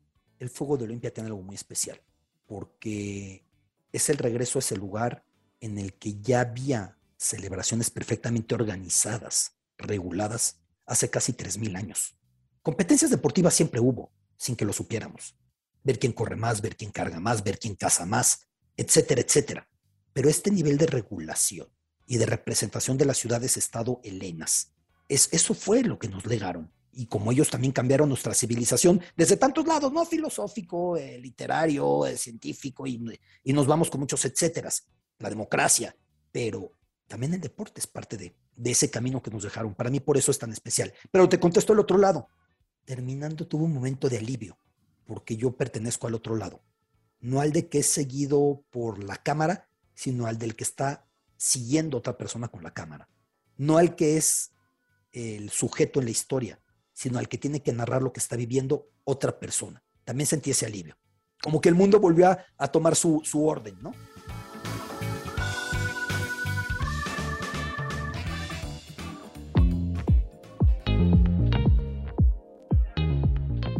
[0.42, 2.02] el fuego de Olimpia tiene algo muy especial,
[2.46, 3.46] porque
[3.92, 5.24] es el regreso a ese lugar
[5.60, 12.16] en el que ya había celebraciones perfectamente organizadas, reguladas, hace casi 3.000 años.
[12.60, 15.36] Competencias deportivas siempre hubo, sin que lo supiéramos.
[15.84, 19.68] Ver quién corre más, ver quién carga más, ver quién caza más, etcétera, etcétera.
[20.12, 21.68] pero este nivel de regulación
[22.06, 24.72] y de representación de las ciudades-estado helenas,
[25.08, 26.70] es, eso fue lo que nos legaron.
[26.92, 30.04] Y como ellos también cambiaron nuestra civilización desde tantos lados, ¿no?
[30.04, 34.86] Filosófico, eh, literario, eh, científico, y, y, nos vamos con muchos etcéteras.
[35.18, 35.96] La democracia,
[36.30, 36.72] pero
[37.06, 39.74] también el deporte es parte de, de ese camino que nos dejaron.
[39.74, 40.92] Para mí por eso es tan especial.
[41.10, 42.28] Pero te contesto el otro lado.
[42.84, 44.58] Terminando tuvo un momento de alivio,
[45.06, 46.62] porque yo pertenezco al otro lado.
[47.20, 51.98] No al de que es seguido por la cámara, sino al del que está siguiendo
[51.98, 53.08] otra persona con la cámara.
[53.56, 54.52] No al que es
[55.12, 56.61] el sujeto en la historia,
[57.02, 59.82] sino al que tiene que narrar lo que está viviendo otra persona.
[60.04, 60.96] También sentí ese alivio.
[61.42, 63.90] Como que el mundo volvió a, tomar su, su orden, ¿no?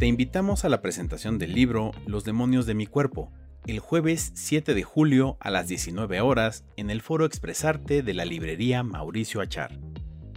[0.00, 3.30] Te invitamos a la presentación del libro Los demonios de mi cuerpo,
[3.68, 8.24] el jueves 7 de julio a las 19 horas en el foro Expresarte de la
[8.24, 9.78] librería Mauricio Achar.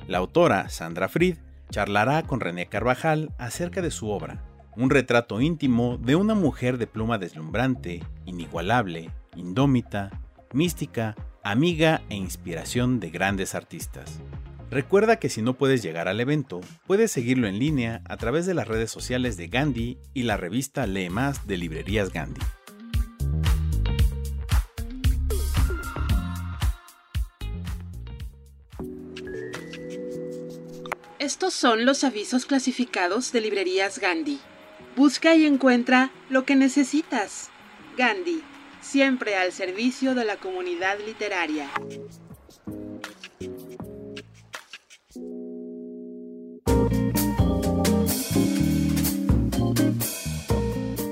[0.07, 1.39] La autora, Sandra Fried,
[1.75, 4.41] charlará con René Carvajal acerca de su obra,
[4.77, 10.21] un retrato íntimo de una mujer de pluma deslumbrante, inigualable, indómita,
[10.53, 14.21] mística, amiga e inspiración de grandes artistas.
[14.71, 18.53] Recuerda que si no puedes llegar al evento, puedes seguirlo en línea a través de
[18.53, 22.39] las redes sociales de Gandhi y la revista Lee Más de Librerías Gandhi.
[31.25, 34.39] Estos son los avisos clasificados de Librerías Gandhi.
[34.95, 37.49] Busca y encuentra lo que necesitas.
[37.97, 38.43] Gandhi,
[38.79, 41.71] siempre al servicio de la comunidad literaria.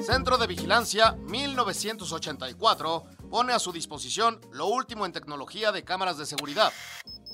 [0.06, 6.28] Centro de Vigilancia 1984 pone a su disposición lo último en tecnología de cámaras de
[6.28, 6.72] seguridad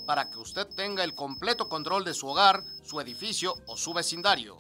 [0.10, 4.58] para que usted tenga el completo control de su hogar, su edificio o su vecindario.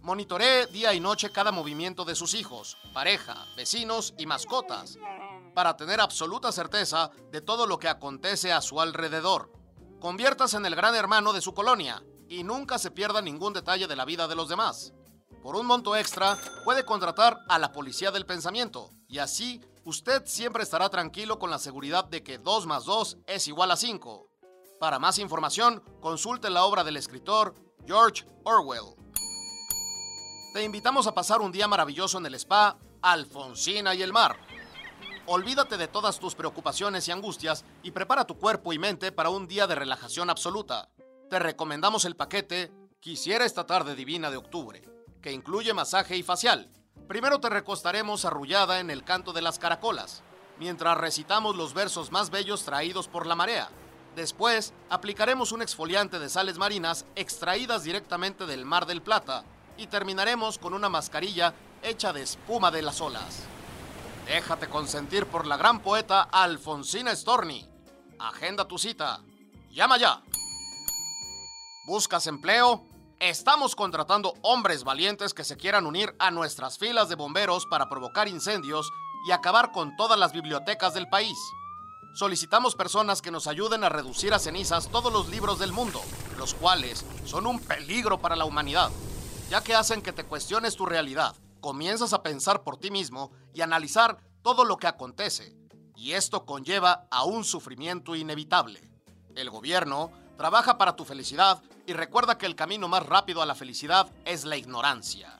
[0.00, 4.96] Monitoree día y noche cada movimiento de sus hijos, pareja, vecinos y mascotas
[5.54, 9.52] para tener absoluta certeza de todo lo que acontece a su alrededor.
[10.00, 13.96] Conviértase en el gran hermano de su colonia y nunca se pierda ningún detalle de
[13.96, 14.94] la vida de los demás.
[15.42, 20.62] Por un monto extra, puede contratar a la policía del pensamiento y así usted siempre
[20.62, 24.29] estará tranquilo con la seguridad de que 2 más 2 es igual a 5.
[24.80, 27.54] Para más información, consulte la obra del escritor
[27.86, 28.96] George Orwell.
[30.54, 34.38] Te invitamos a pasar un día maravilloso en el spa Alfonsina y el mar.
[35.26, 39.46] Olvídate de todas tus preocupaciones y angustias y prepara tu cuerpo y mente para un
[39.46, 40.88] día de relajación absoluta.
[41.28, 44.82] Te recomendamos el paquete Quisiera esta tarde divina de octubre
[45.20, 46.70] que incluye masaje y facial.
[47.06, 50.22] Primero te recostaremos arrullada en el canto de las caracolas,
[50.58, 53.68] mientras recitamos los versos más bellos traídos por la marea.
[54.16, 59.44] Después, aplicaremos un exfoliante de sales marinas extraídas directamente del Mar del Plata
[59.76, 63.44] y terminaremos con una mascarilla hecha de espuma de las olas.
[64.26, 67.68] Déjate consentir por la gran poeta Alfonsina Storni.
[68.18, 69.20] Agenda tu cita.
[69.70, 70.22] Llama ya.
[71.86, 72.86] ¿Buscas empleo?
[73.18, 78.28] Estamos contratando hombres valientes que se quieran unir a nuestras filas de bomberos para provocar
[78.28, 78.90] incendios
[79.26, 81.36] y acabar con todas las bibliotecas del país.
[82.12, 86.00] Solicitamos personas que nos ayuden a reducir a cenizas todos los libros del mundo,
[86.38, 88.90] los cuales son un peligro para la humanidad,
[89.48, 93.60] ya que hacen que te cuestiones tu realidad, comienzas a pensar por ti mismo y
[93.60, 95.56] analizar todo lo que acontece,
[95.94, 98.90] y esto conlleva a un sufrimiento inevitable.
[99.36, 103.54] El gobierno trabaja para tu felicidad y recuerda que el camino más rápido a la
[103.54, 105.38] felicidad es la ignorancia.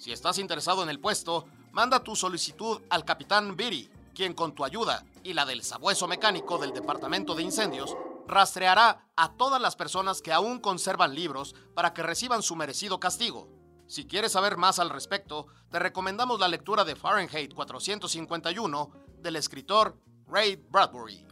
[0.00, 4.64] Si estás interesado en el puesto, manda tu solicitud al capitán Biri, quien con tu
[4.64, 7.94] ayuda y la del sabueso mecánico del Departamento de Incendios
[8.26, 13.46] rastreará a todas las personas que aún conservan libros para que reciban su merecido castigo.
[13.86, 20.00] Si quieres saber más al respecto, te recomendamos la lectura de Fahrenheit 451 del escritor
[20.26, 21.26] Ray Bradbury.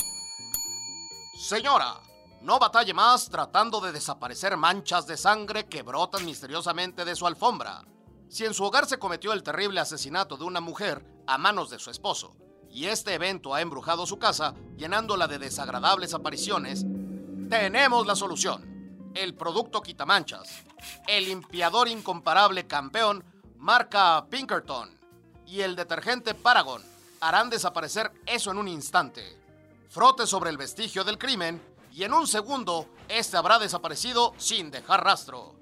[1.38, 1.98] Señora,
[2.42, 7.82] no batalle más tratando de desaparecer manchas de sangre que brotan misteriosamente de su alfombra.
[8.28, 11.78] Si en su hogar se cometió el terrible asesinato de una mujer a manos de
[11.78, 12.36] su esposo,
[12.76, 16.84] y este evento ha embrujado su casa, llenándola de desagradables apariciones,
[17.48, 19.10] tenemos la solución.
[19.14, 20.62] El producto quitamanchas.
[21.08, 23.24] El limpiador incomparable campeón
[23.56, 24.90] marca Pinkerton
[25.46, 26.82] y el detergente Paragon
[27.20, 29.40] harán desaparecer eso en un instante.
[29.88, 31.62] Frote sobre el vestigio del crimen
[31.94, 35.54] y en un segundo, este habrá desaparecido sin dejar rastro.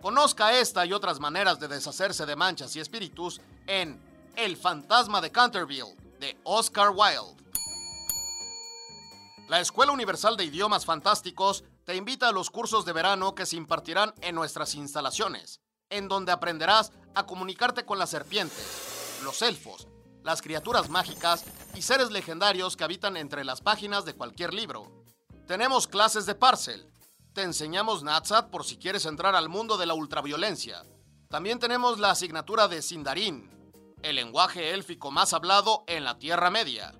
[0.00, 4.00] Conozca esta y otras maneras de deshacerse de manchas y espíritus en
[4.36, 7.42] El fantasma de Canterville, de Oscar Wilde.
[9.48, 13.56] La Escuela Universal de Idiomas Fantásticos te invita a los cursos de verano que se
[13.56, 15.60] impartirán en nuestras instalaciones,
[15.90, 19.88] en donde aprenderás a comunicarte con las serpientes, los elfos,
[20.22, 21.44] las criaturas mágicas
[21.74, 25.04] y seres legendarios que habitan entre las páginas de cualquier libro.
[25.48, 26.88] Tenemos clases de Parcel.
[27.32, 30.84] Te enseñamos Natsat por si quieres entrar al mundo de la ultraviolencia.
[31.28, 33.61] También tenemos la asignatura de Sindarin,
[34.02, 36.94] el lenguaje élfico más hablado en la Tierra Media,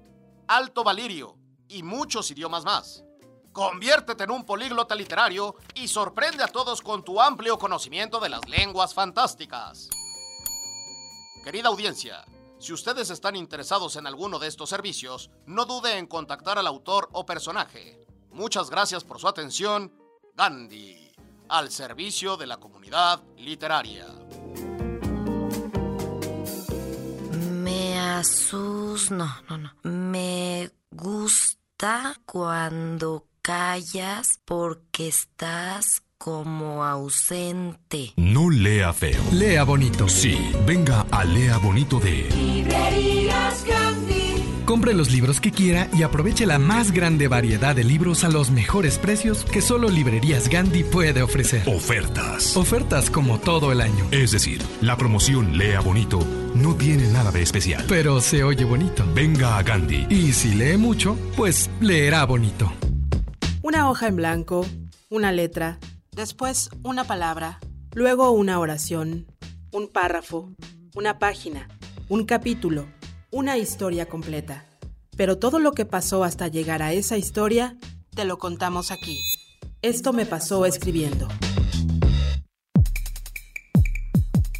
[0.48, 1.36] Alto Valirio
[1.68, 3.04] y muchos idiomas más.
[3.52, 8.48] Conviértete en un políglota literario y sorprende a todos con tu amplio conocimiento de las
[8.48, 9.90] lenguas fantásticas.
[11.44, 12.24] Querida audiencia,
[12.58, 17.08] si ustedes están interesados en alguno de estos servicios, no dude en contactar al autor
[17.12, 18.06] o personaje.
[18.30, 19.92] Muchas gracias por su atención.
[20.34, 21.12] Gandhi,
[21.48, 24.06] al servicio de la comunidad literaria.
[28.22, 29.10] Me asus...
[29.10, 29.70] No, no, no.
[29.82, 38.12] Me gusta cuando callas porque estás como ausente.
[38.16, 39.20] No lea feo.
[39.32, 40.08] Lea bonito.
[40.08, 44.21] Sí, venga a Lea Bonito de Librerías Gandhi.
[44.72, 48.50] Compre los libros que quiera y aproveche la más grande variedad de libros a los
[48.50, 51.68] mejores precios que solo Librerías Gandhi puede ofrecer.
[51.68, 52.56] Ofertas.
[52.56, 54.08] Ofertas como todo el año.
[54.10, 56.20] Es decir, la promoción Lea Bonito
[56.54, 57.84] no tiene nada de especial.
[57.86, 59.04] Pero se oye bonito.
[59.14, 60.06] Venga a Gandhi.
[60.08, 62.72] Y si lee mucho, pues leerá bonito.
[63.60, 64.66] Una hoja en blanco,
[65.10, 65.80] una letra,
[66.12, 67.60] después una palabra,
[67.92, 69.26] luego una oración,
[69.70, 70.50] un párrafo,
[70.94, 71.68] una página,
[72.08, 72.86] un capítulo,
[73.32, 74.66] una historia completa.
[75.16, 77.78] Pero todo lo que pasó hasta llegar a esa historia,
[78.14, 79.18] te lo contamos aquí.
[79.80, 81.28] Esto me pasó escribiendo.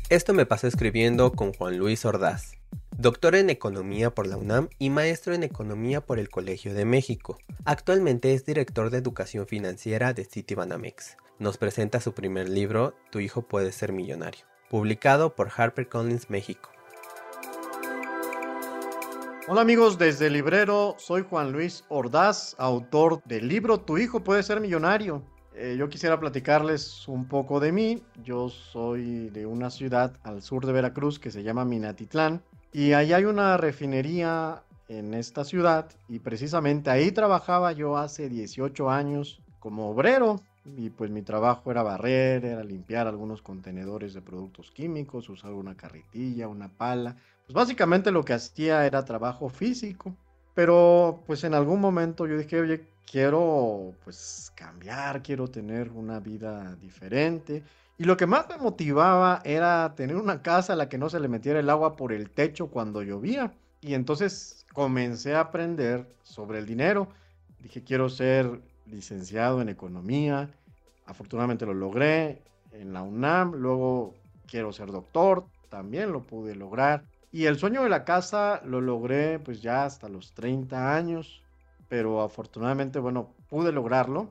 [0.09, 2.53] Esto me pasó escribiendo con Juan Luis Ordaz,
[2.97, 7.39] doctor en Economía por la UNAM y maestro en Economía por el Colegio de México.
[7.67, 11.19] Actualmente es director de Educación Financiera de Citibanamex.
[11.39, 16.71] Nos presenta su primer libro, Tu hijo puede ser millonario, publicado por HarperCollins México.
[19.49, 24.45] Hola amigos, desde el librero soy Juan Luis Ordaz, autor del libro Tu hijo puede
[24.45, 25.25] ser millonario.
[25.57, 28.05] Eh, yo quisiera platicarles un poco de mí.
[28.23, 32.41] Yo soy de una ciudad al sur de Veracruz que se llama Minatitlán
[32.73, 38.91] y ahí hay una refinería en esta ciudad y precisamente ahí trabajaba yo hace 18
[38.91, 44.71] años como obrero y pues mi trabajo era barrer, era limpiar algunos contenedores de productos
[44.71, 47.17] químicos, usar una carretilla, una pala.
[47.47, 50.15] Pues básicamente lo que hacía era trabajo físico.
[50.55, 56.77] Pero pues en algún momento yo dije, oye, quiero pues cambiar, quiero tener una vida
[56.77, 57.63] diferente.
[57.99, 61.21] Y lo que más me motivaba era tener una casa a la que no se
[61.21, 63.53] le metiera el agua por el techo cuando llovía.
[63.81, 67.09] Y entonces comencé a aprender sobre el dinero.
[67.61, 70.51] Dije, quiero ser licenciado en economía.
[71.07, 73.53] Afortunadamente lo logré en la UNAM.
[73.53, 74.15] Luego
[74.47, 75.45] quiero ser doctor.
[75.69, 77.05] También lo pude lograr.
[77.33, 81.43] Y el sueño de la casa lo logré pues ya hasta los 30 años.
[81.89, 84.31] Pero afortunadamente, bueno, pude lograrlo.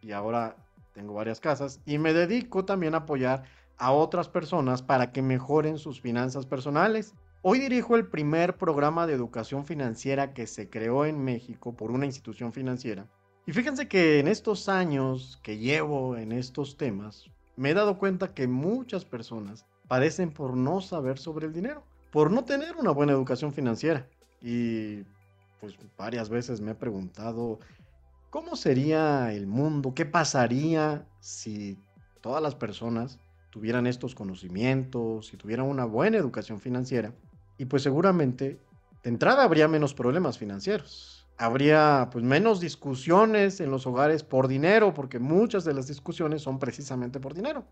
[0.00, 0.56] Y ahora
[0.92, 1.80] tengo varias casas.
[1.86, 3.44] Y me dedico también a apoyar
[3.78, 7.14] a otras personas para que mejoren sus finanzas personales.
[7.40, 12.06] Hoy dirijo el primer programa de educación financiera que se creó en México por una
[12.06, 13.06] institución financiera
[13.44, 17.24] y fíjense que en estos años que llevo en estos temas,
[17.56, 21.82] me he dado cuenta que muchas personas padecen por no saber sobre el dinero,
[22.12, 24.06] por no tener una buena educación financiera.
[24.40, 25.02] Y
[25.60, 27.58] pues varias veces me he preguntado,
[28.30, 29.94] ¿cómo sería el mundo?
[29.94, 31.78] ¿Qué pasaría si
[32.20, 33.18] todas las personas
[33.50, 37.12] tuvieran estos conocimientos, si tuvieran una buena educación financiera?
[37.58, 38.60] Y pues seguramente
[39.02, 44.94] de entrada habría menos problemas financieros habría pues menos discusiones en los hogares por dinero,
[44.94, 47.64] porque muchas de las discusiones son precisamente por dinero.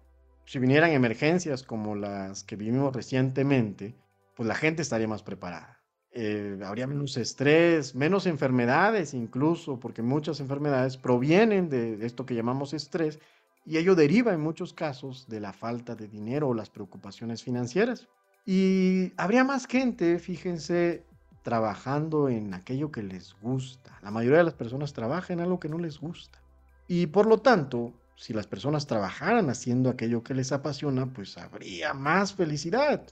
[0.45, 3.95] Si vinieran emergencias como las que vivimos recientemente,
[4.41, 5.83] pues la gente estaría más preparada.
[6.13, 12.73] Eh, habría menos estrés, menos enfermedades incluso, porque muchas enfermedades provienen de esto que llamamos
[12.73, 13.19] estrés
[13.67, 18.09] y ello deriva en muchos casos de la falta de dinero o las preocupaciones financieras.
[18.47, 21.05] Y habría más gente, fíjense,
[21.43, 23.99] trabajando en aquello que les gusta.
[24.01, 26.41] La mayoría de las personas trabajan en algo que no les gusta.
[26.89, 31.93] Y por lo tanto, si las personas trabajaran haciendo aquello que les apasiona, pues habría
[31.93, 33.07] más felicidad.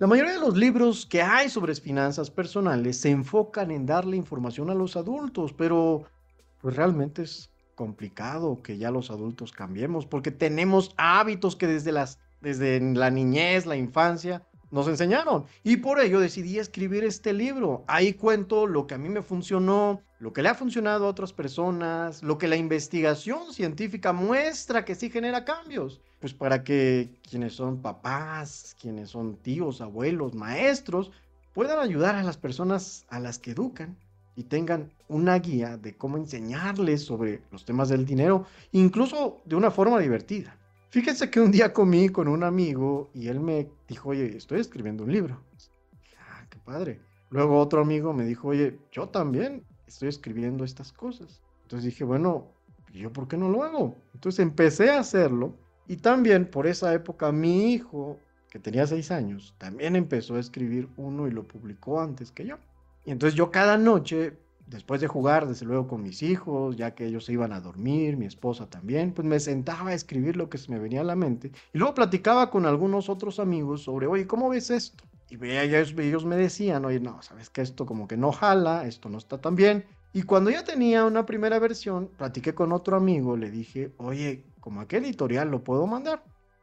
[0.00, 4.70] La mayoría de los libros que hay sobre finanzas personales se enfocan en darle información
[4.70, 6.04] a los adultos, pero
[6.62, 12.18] pues realmente es complicado que ya los adultos cambiemos porque tenemos hábitos que desde las
[12.40, 15.44] desde la niñez, la infancia, nos enseñaron.
[15.64, 17.84] Y por ello decidí escribir este libro.
[17.86, 21.34] Ahí cuento lo que a mí me funcionó, lo que le ha funcionado a otras
[21.34, 26.00] personas, lo que la investigación científica muestra que sí genera cambios.
[26.20, 31.10] Pues para que quienes son papás, quienes son tíos, abuelos, maestros,
[31.54, 33.96] puedan ayudar a las personas a las que educan
[34.36, 39.70] y tengan una guía de cómo enseñarles sobre los temas del dinero, incluso de una
[39.70, 40.56] forma divertida.
[40.90, 45.04] Fíjense que un día comí con un amigo y él me dijo, oye, estoy escribiendo
[45.04, 45.40] un libro.
[46.18, 47.00] Ah, qué padre.
[47.30, 51.40] Luego otro amigo me dijo, oye, yo también estoy escribiendo estas cosas.
[51.62, 52.48] Entonces dije, bueno,
[52.92, 53.96] ¿yo por qué no lo hago?
[54.14, 55.54] Entonces empecé a hacerlo
[55.90, 58.16] y también por esa época mi hijo,
[58.48, 62.58] que tenía seis años, también empezó a escribir uno y lo publicó antes que yo.
[63.04, 64.38] Y entonces yo cada noche
[64.68, 68.16] después de jugar, desde luego, con mis hijos, ya que ellos se iban a dormir,
[68.16, 71.16] mi esposa también, pues me sentaba a escribir lo que se me venía a la
[71.16, 71.50] mente.
[71.72, 75.02] Y luego platicaba con algunos otros amigos sobre, oye, ¿cómo ves esto?
[75.28, 79.08] Y ellos, ellos me decían, oye, no, sabes que esto como que no jala, esto
[79.08, 79.84] no está tan bien.
[80.12, 84.80] Y cuando ya tenía una primera versión, platiqué con otro amigo, le dije, oye, ¿cómo
[84.80, 86.22] a qué editorial lo puedo mandar?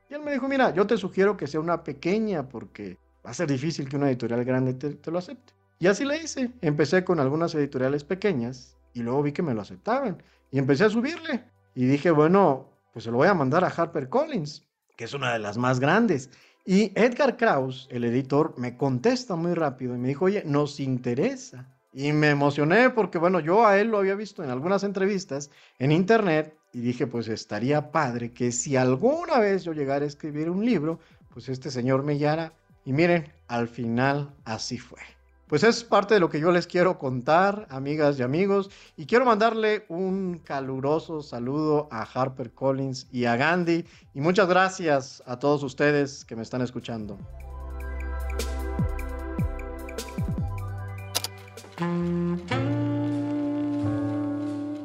[0.09, 3.33] Y él me dijo, mira, yo te sugiero que sea una pequeña porque va a
[3.33, 5.53] ser difícil que una editorial grande te lo acepte.
[5.79, 6.51] Y así le hice.
[6.61, 10.21] Empecé con algunas editoriales pequeñas y luego vi que me lo aceptaban.
[10.51, 11.43] Y empecé a subirle.
[11.75, 15.33] Y dije, bueno, pues se lo voy a mandar a Harper Collins, que es una
[15.33, 16.31] de las más grandes.
[16.65, 21.67] Y Edgar Kraus, el editor, me contesta muy rápido y me dijo, oye, nos interesa.
[21.93, 25.91] Y me emocioné porque, bueno, yo a él lo había visto en algunas entrevistas en
[25.91, 30.65] internet y dije, pues estaría padre que si alguna vez yo llegara a escribir un
[30.65, 30.99] libro,
[31.33, 32.53] pues este señor me guiara.
[32.85, 34.99] Y miren, al final así fue.
[35.47, 39.23] Pues es parte de lo que yo les quiero contar, amigas y amigos, y quiero
[39.23, 45.63] mandarle un caluroso saludo a Harper Collins y a Gandhi, y muchas gracias a todos
[45.63, 47.17] ustedes que me están escuchando.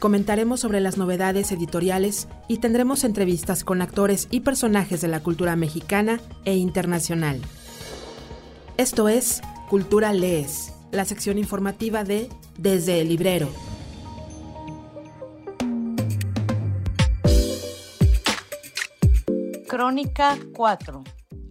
[0.00, 5.54] Comentaremos sobre las novedades editoriales y tendremos entrevistas con actores y personajes de la cultura
[5.54, 7.40] mexicana e internacional.
[8.79, 13.49] Esto es Cultura Lees, la sección informativa de Desde el Librero.
[19.66, 21.05] Crónica 4.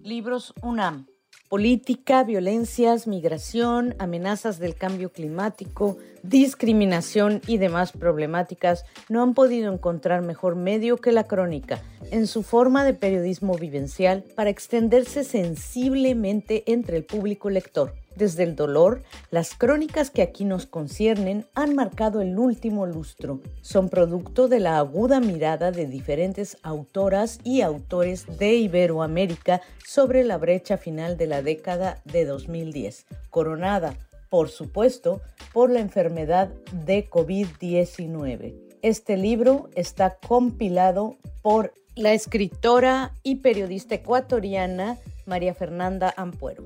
[0.04, 1.08] Libros UNAM.
[1.56, 10.22] Política, violencias, migración, amenazas del cambio climático, discriminación y demás problemáticas no han podido encontrar
[10.22, 11.82] mejor medio que la crónica,
[12.12, 17.94] en su forma de periodismo vivencial, para extenderse sensiblemente entre el público lector.
[18.16, 23.42] Desde el dolor, las crónicas que aquí nos conciernen han marcado el último lustro.
[23.62, 30.38] Son producto de la aguda mirada de diferentes autoras y autores de Iberoamérica sobre la
[30.38, 33.96] brecha final de la década de 2010, coronada,
[34.30, 35.22] por supuesto,
[35.54, 38.56] por la enfermedad de COVID-19.
[38.82, 46.64] Este libro está compilado por la escritora y periodista ecuatoriana María Fernanda Ampuero.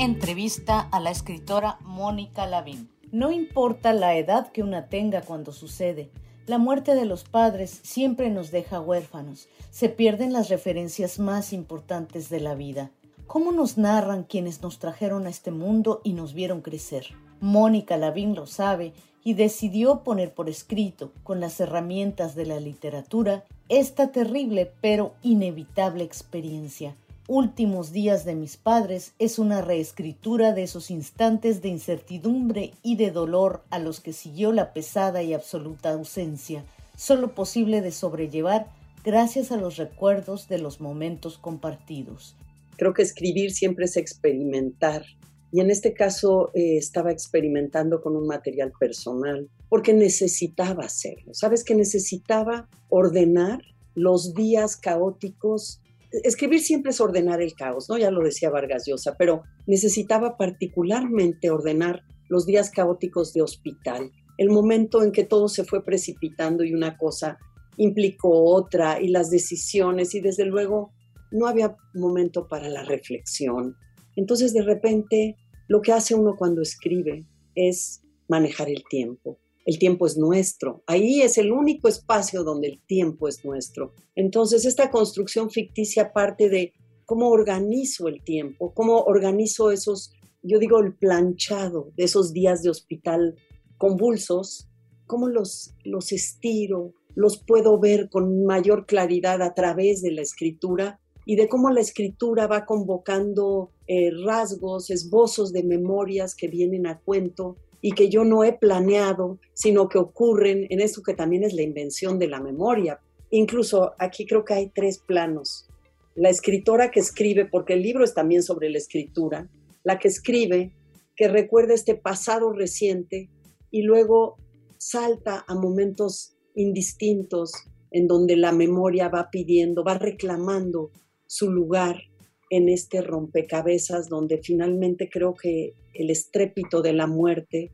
[0.00, 2.88] Entrevista a la escritora Mónica Lavín.
[3.10, 6.12] No importa la edad que una tenga cuando sucede,
[6.46, 9.48] la muerte de los padres siempre nos deja huérfanos.
[9.72, 12.92] Se pierden las referencias más importantes de la vida.
[13.26, 17.06] ¿Cómo nos narran quienes nos trajeron a este mundo y nos vieron crecer?
[17.40, 18.92] Mónica Lavín lo sabe
[19.24, 26.04] y decidió poner por escrito, con las herramientas de la literatura, esta terrible pero inevitable
[26.04, 26.94] experiencia
[27.30, 33.10] Últimos días de mis padres es una reescritura de esos instantes de incertidumbre y de
[33.10, 36.64] dolor a los que siguió la pesada y absoluta ausencia,
[36.96, 38.68] solo posible de sobrellevar
[39.04, 42.34] gracias a los recuerdos de los momentos compartidos.
[42.78, 45.04] Creo que escribir siempre es experimentar.
[45.52, 51.34] Y en este caso eh, estaba experimentando con un material personal porque necesitaba hacerlo.
[51.34, 53.60] ¿Sabes que necesitaba ordenar
[53.94, 55.82] los días caóticos?
[56.10, 57.98] Escribir siempre es ordenar el caos, ¿no?
[57.98, 64.50] Ya lo decía Vargas Llosa, pero necesitaba particularmente ordenar los días caóticos de hospital, el
[64.50, 67.38] momento en que todo se fue precipitando y una cosa
[67.76, 70.92] implicó otra y las decisiones y desde luego
[71.30, 73.76] no había momento para la reflexión.
[74.16, 75.36] Entonces de repente
[75.68, 79.38] lo que hace uno cuando escribe es manejar el tiempo.
[79.68, 80.82] El tiempo es nuestro.
[80.86, 83.92] Ahí es el único espacio donde el tiempo es nuestro.
[84.14, 86.72] Entonces esta construcción ficticia parte de
[87.04, 92.70] cómo organizo el tiempo, cómo organizo esos, yo digo, el planchado de esos días de
[92.70, 93.34] hospital
[93.76, 94.70] convulsos,
[95.06, 100.98] cómo los, los estiro, los puedo ver con mayor claridad a través de la escritura
[101.26, 107.00] y de cómo la escritura va convocando eh, rasgos, esbozos de memorias que vienen a
[107.00, 111.52] cuento y que yo no he planeado, sino que ocurren en esto que también es
[111.52, 113.00] la invención de la memoria.
[113.30, 115.68] Incluso aquí creo que hay tres planos.
[116.14, 119.48] La escritora que escribe, porque el libro es también sobre la escritura,
[119.84, 120.74] la que escribe,
[121.14, 123.28] que recuerda este pasado reciente
[123.70, 124.36] y luego
[124.78, 127.52] salta a momentos indistintos
[127.90, 130.90] en donde la memoria va pidiendo, va reclamando
[131.26, 132.02] su lugar
[132.50, 137.70] en este rompecabezas donde finalmente creo que el estrépito de la muerte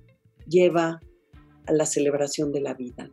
[0.47, 1.01] lleva
[1.67, 3.09] a la celebración de la vida.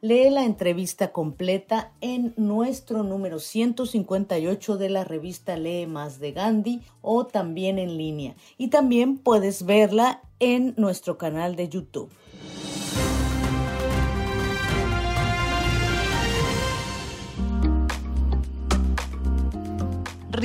[0.00, 6.82] Lee la entrevista completa en nuestro número 158 de la revista Lee Más de Gandhi
[7.00, 8.36] o también en línea.
[8.58, 12.10] Y también puedes verla en nuestro canal de YouTube.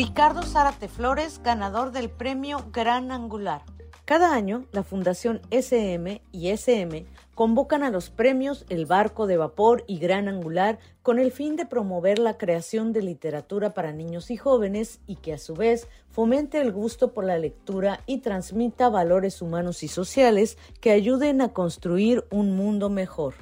[0.01, 3.63] Ricardo Zárate Flores, ganador del premio Gran Angular.
[4.05, 9.83] Cada año, la Fundación SM y SM convocan a los premios El Barco de Vapor
[9.87, 14.37] y Gran Angular con el fin de promover la creación de literatura para niños y
[14.37, 19.41] jóvenes y que a su vez fomente el gusto por la lectura y transmita valores
[19.41, 23.33] humanos y sociales que ayuden a construir un mundo mejor.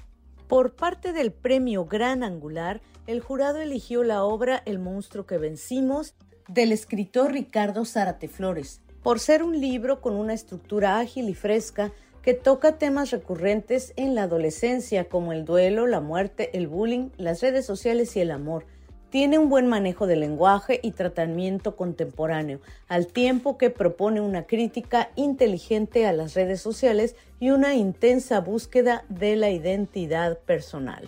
[0.48, 6.16] Por parte del premio Gran Angular, el jurado eligió la obra El monstruo que vencimos
[6.48, 11.92] del escritor Ricardo Zárate Flores, por ser un libro con una estructura ágil y fresca
[12.22, 17.42] que toca temas recurrentes en la adolescencia como el duelo, la muerte, el bullying, las
[17.42, 18.66] redes sociales y el amor.
[19.10, 25.10] Tiene un buen manejo del lenguaje y tratamiento contemporáneo, al tiempo que propone una crítica
[25.16, 31.08] inteligente a las redes sociales y una intensa búsqueda de la identidad personal.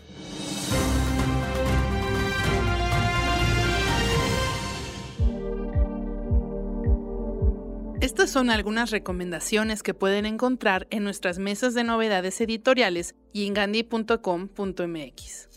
[8.01, 13.53] Estas son algunas recomendaciones que pueden encontrar en nuestras mesas de novedades editoriales y en
[13.53, 15.49] gandhi.com.mx.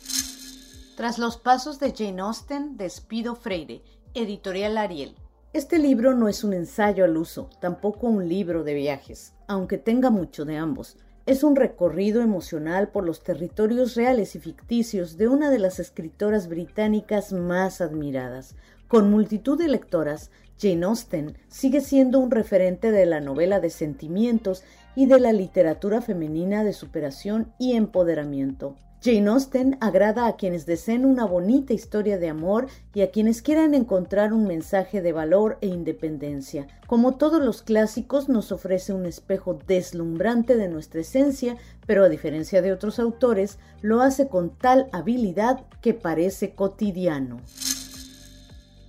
[0.97, 3.84] Tras los pasos de Jane Austen, despido Freire,
[4.14, 5.14] editorial Ariel.
[5.53, 10.11] Este libro no es un ensayo al uso, tampoco un libro de viajes, aunque tenga
[10.11, 10.97] mucho de ambos.
[11.26, 16.49] Es un recorrido emocional por los territorios reales y ficticios de una de las escritoras
[16.49, 18.57] británicas más admiradas.
[18.88, 20.32] Con multitud de lectoras,
[20.62, 24.62] Jane Austen sigue siendo un referente de la novela de sentimientos
[24.94, 28.76] y de la literatura femenina de superación y empoderamiento.
[29.02, 33.74] Jane Austen agrada a quienes deseen una bonita historia de amor y a quienes quieran
[33.74, 36.68] encontrar un mensaje de valor e independencia.
[36.86, 41.56] Como todos los clásicos, nos ofrece un espejo deslumbrante de nuestra esencia,
[41.86, 47.40] pero a diferencia de otros autores, lo hace con tal habilidad que parece cotidiano.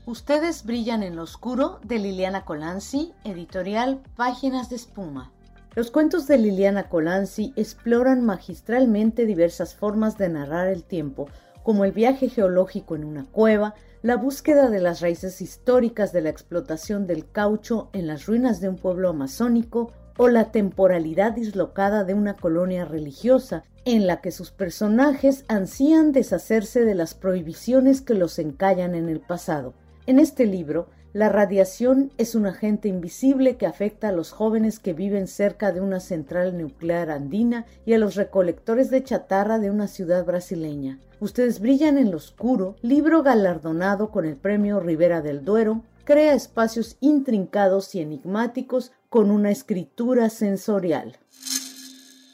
[0.06, 5.32] Ustedes brillan en lo oscuro de Liliana Colanzi, editorial Páginas de Espuma.
[5.76, 11.30] Los cuentos de Liliana Colanzi exploran magistralmente diversas formas de narrar el tiempo,
[11.64, 16.30] como el viaje geológico en una cueva, la búsqueda de las raíces históricas de la
[16.30, 22.14] explotación del caucho en las ruinas de un pueblo amazónico o la temporalidad dislocada de
[22.14, 28.38] una colonia religiosa en la que sus personajes ansían deshacerse de las prohibiciones que los
[28.38, 29.74] encallan en el pasado.
[30.06, 34.94] En este libro, la radiación es un agente invisible que afecta a los jóvenes que
[34.94, 39.88] viven cerca de una central nuclear andina y a los recolectores de chatarra de una
[39.88, 41.00] ciudad brasileña.
[41.22, 46.98] Ustedes brillan en lo oscuro, libro galardonado con el premio Rivera del Duero, crea espacios
[47.00, 51.18] intrincados y enigmáticos con una escritura sensorial.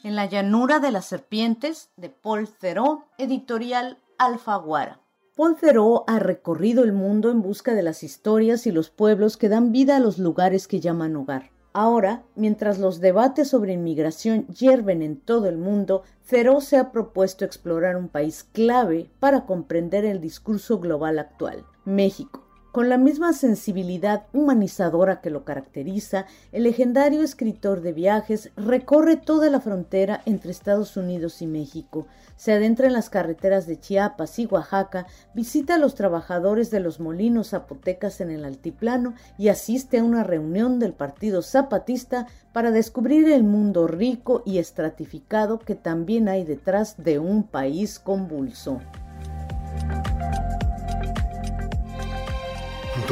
[0.02, 4.99] En la llanura de las serpientes de Paul Theroux, editorial Alfaguara.
[5.40, 9.48] Paul Theroux ha recorrido el mundo en busca de las historias y los pueblos que
[9.48, 11.50] dan vida a los lugares que llaman hogar.
[11.72, 17.46] Ahora, mientras los debates sobre inmigración hierven en todo el mundo, Theroux se ha propuesto
[17.46, 22.49] explorar un país clave para comprender el discurso global actual, México.
[22.72, 29.50] Con la misma sensibilidad humanizadora que lo caracteriza, el legendario escritor de viajes recorre toda
[29.50, 32.06] la frontera entre Estados Unidos y México,
[32.36, 37.00] se adentra en las carreteras de Chiapas y Oaxaca, visita a los trabajadores de los
[37.00, 43.28] molinos zapotecas en el altiplano y asiste a una reunión del Partido Zapatista para descubrir
[43.30, 48.80] el mundo rico y estratificado que también hay detrás de un país convulso.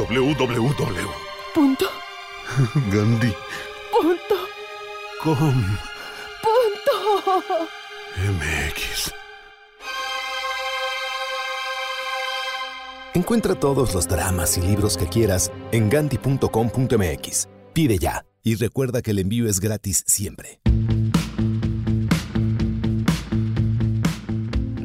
[0.05, 1.09] Www.
[1.53, 1.85] Punto.
[2.91, 3.33] Gandhi.
[3.91, 4.35] Punto.
[5.21, 5.53] Com.
[6.41, 7.67] Punto.
[8.17, 9.13] MX.
[13.13, 17.49] Encuentra todos los dramas y libros que quieras en ganti.com.mx.
[17.73, 20.59] Pide ya y recuerda que el envío es gratis siempre.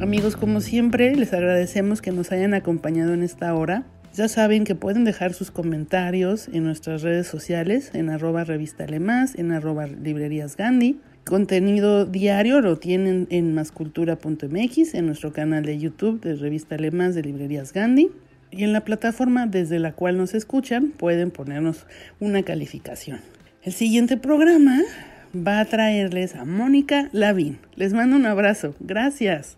[0.01, 3.85] Amigos, como siempre, les agradecemos que nos hayan acompañado en esta hora.
[4.15, 9.35] Ya saben que pueden dejar sus comentarios en nuestras redes sociales, en arroba revista Alemás,
[9.35, 11.01] en arroba librerías Gandhi.
[11.25, 17.23] Contenido diario lo tienen en mascultura.mx, en nuestro canal de YouTube de Revista Alemás de
[17.23, 18.09] Librerías Gandhi.
[18.51, 21.85] Y en la plataforma desde la cual nos escuchan pueden ponernos
[22.21, 23.19] una calificación.
[23.63, 24.79] El siguiente programa
[25.35, 27.59] va a traerles a Mónica Lavín.
[27.75, 28.75] Les mando un abrazo.
[28.79, 29.57] Gracias.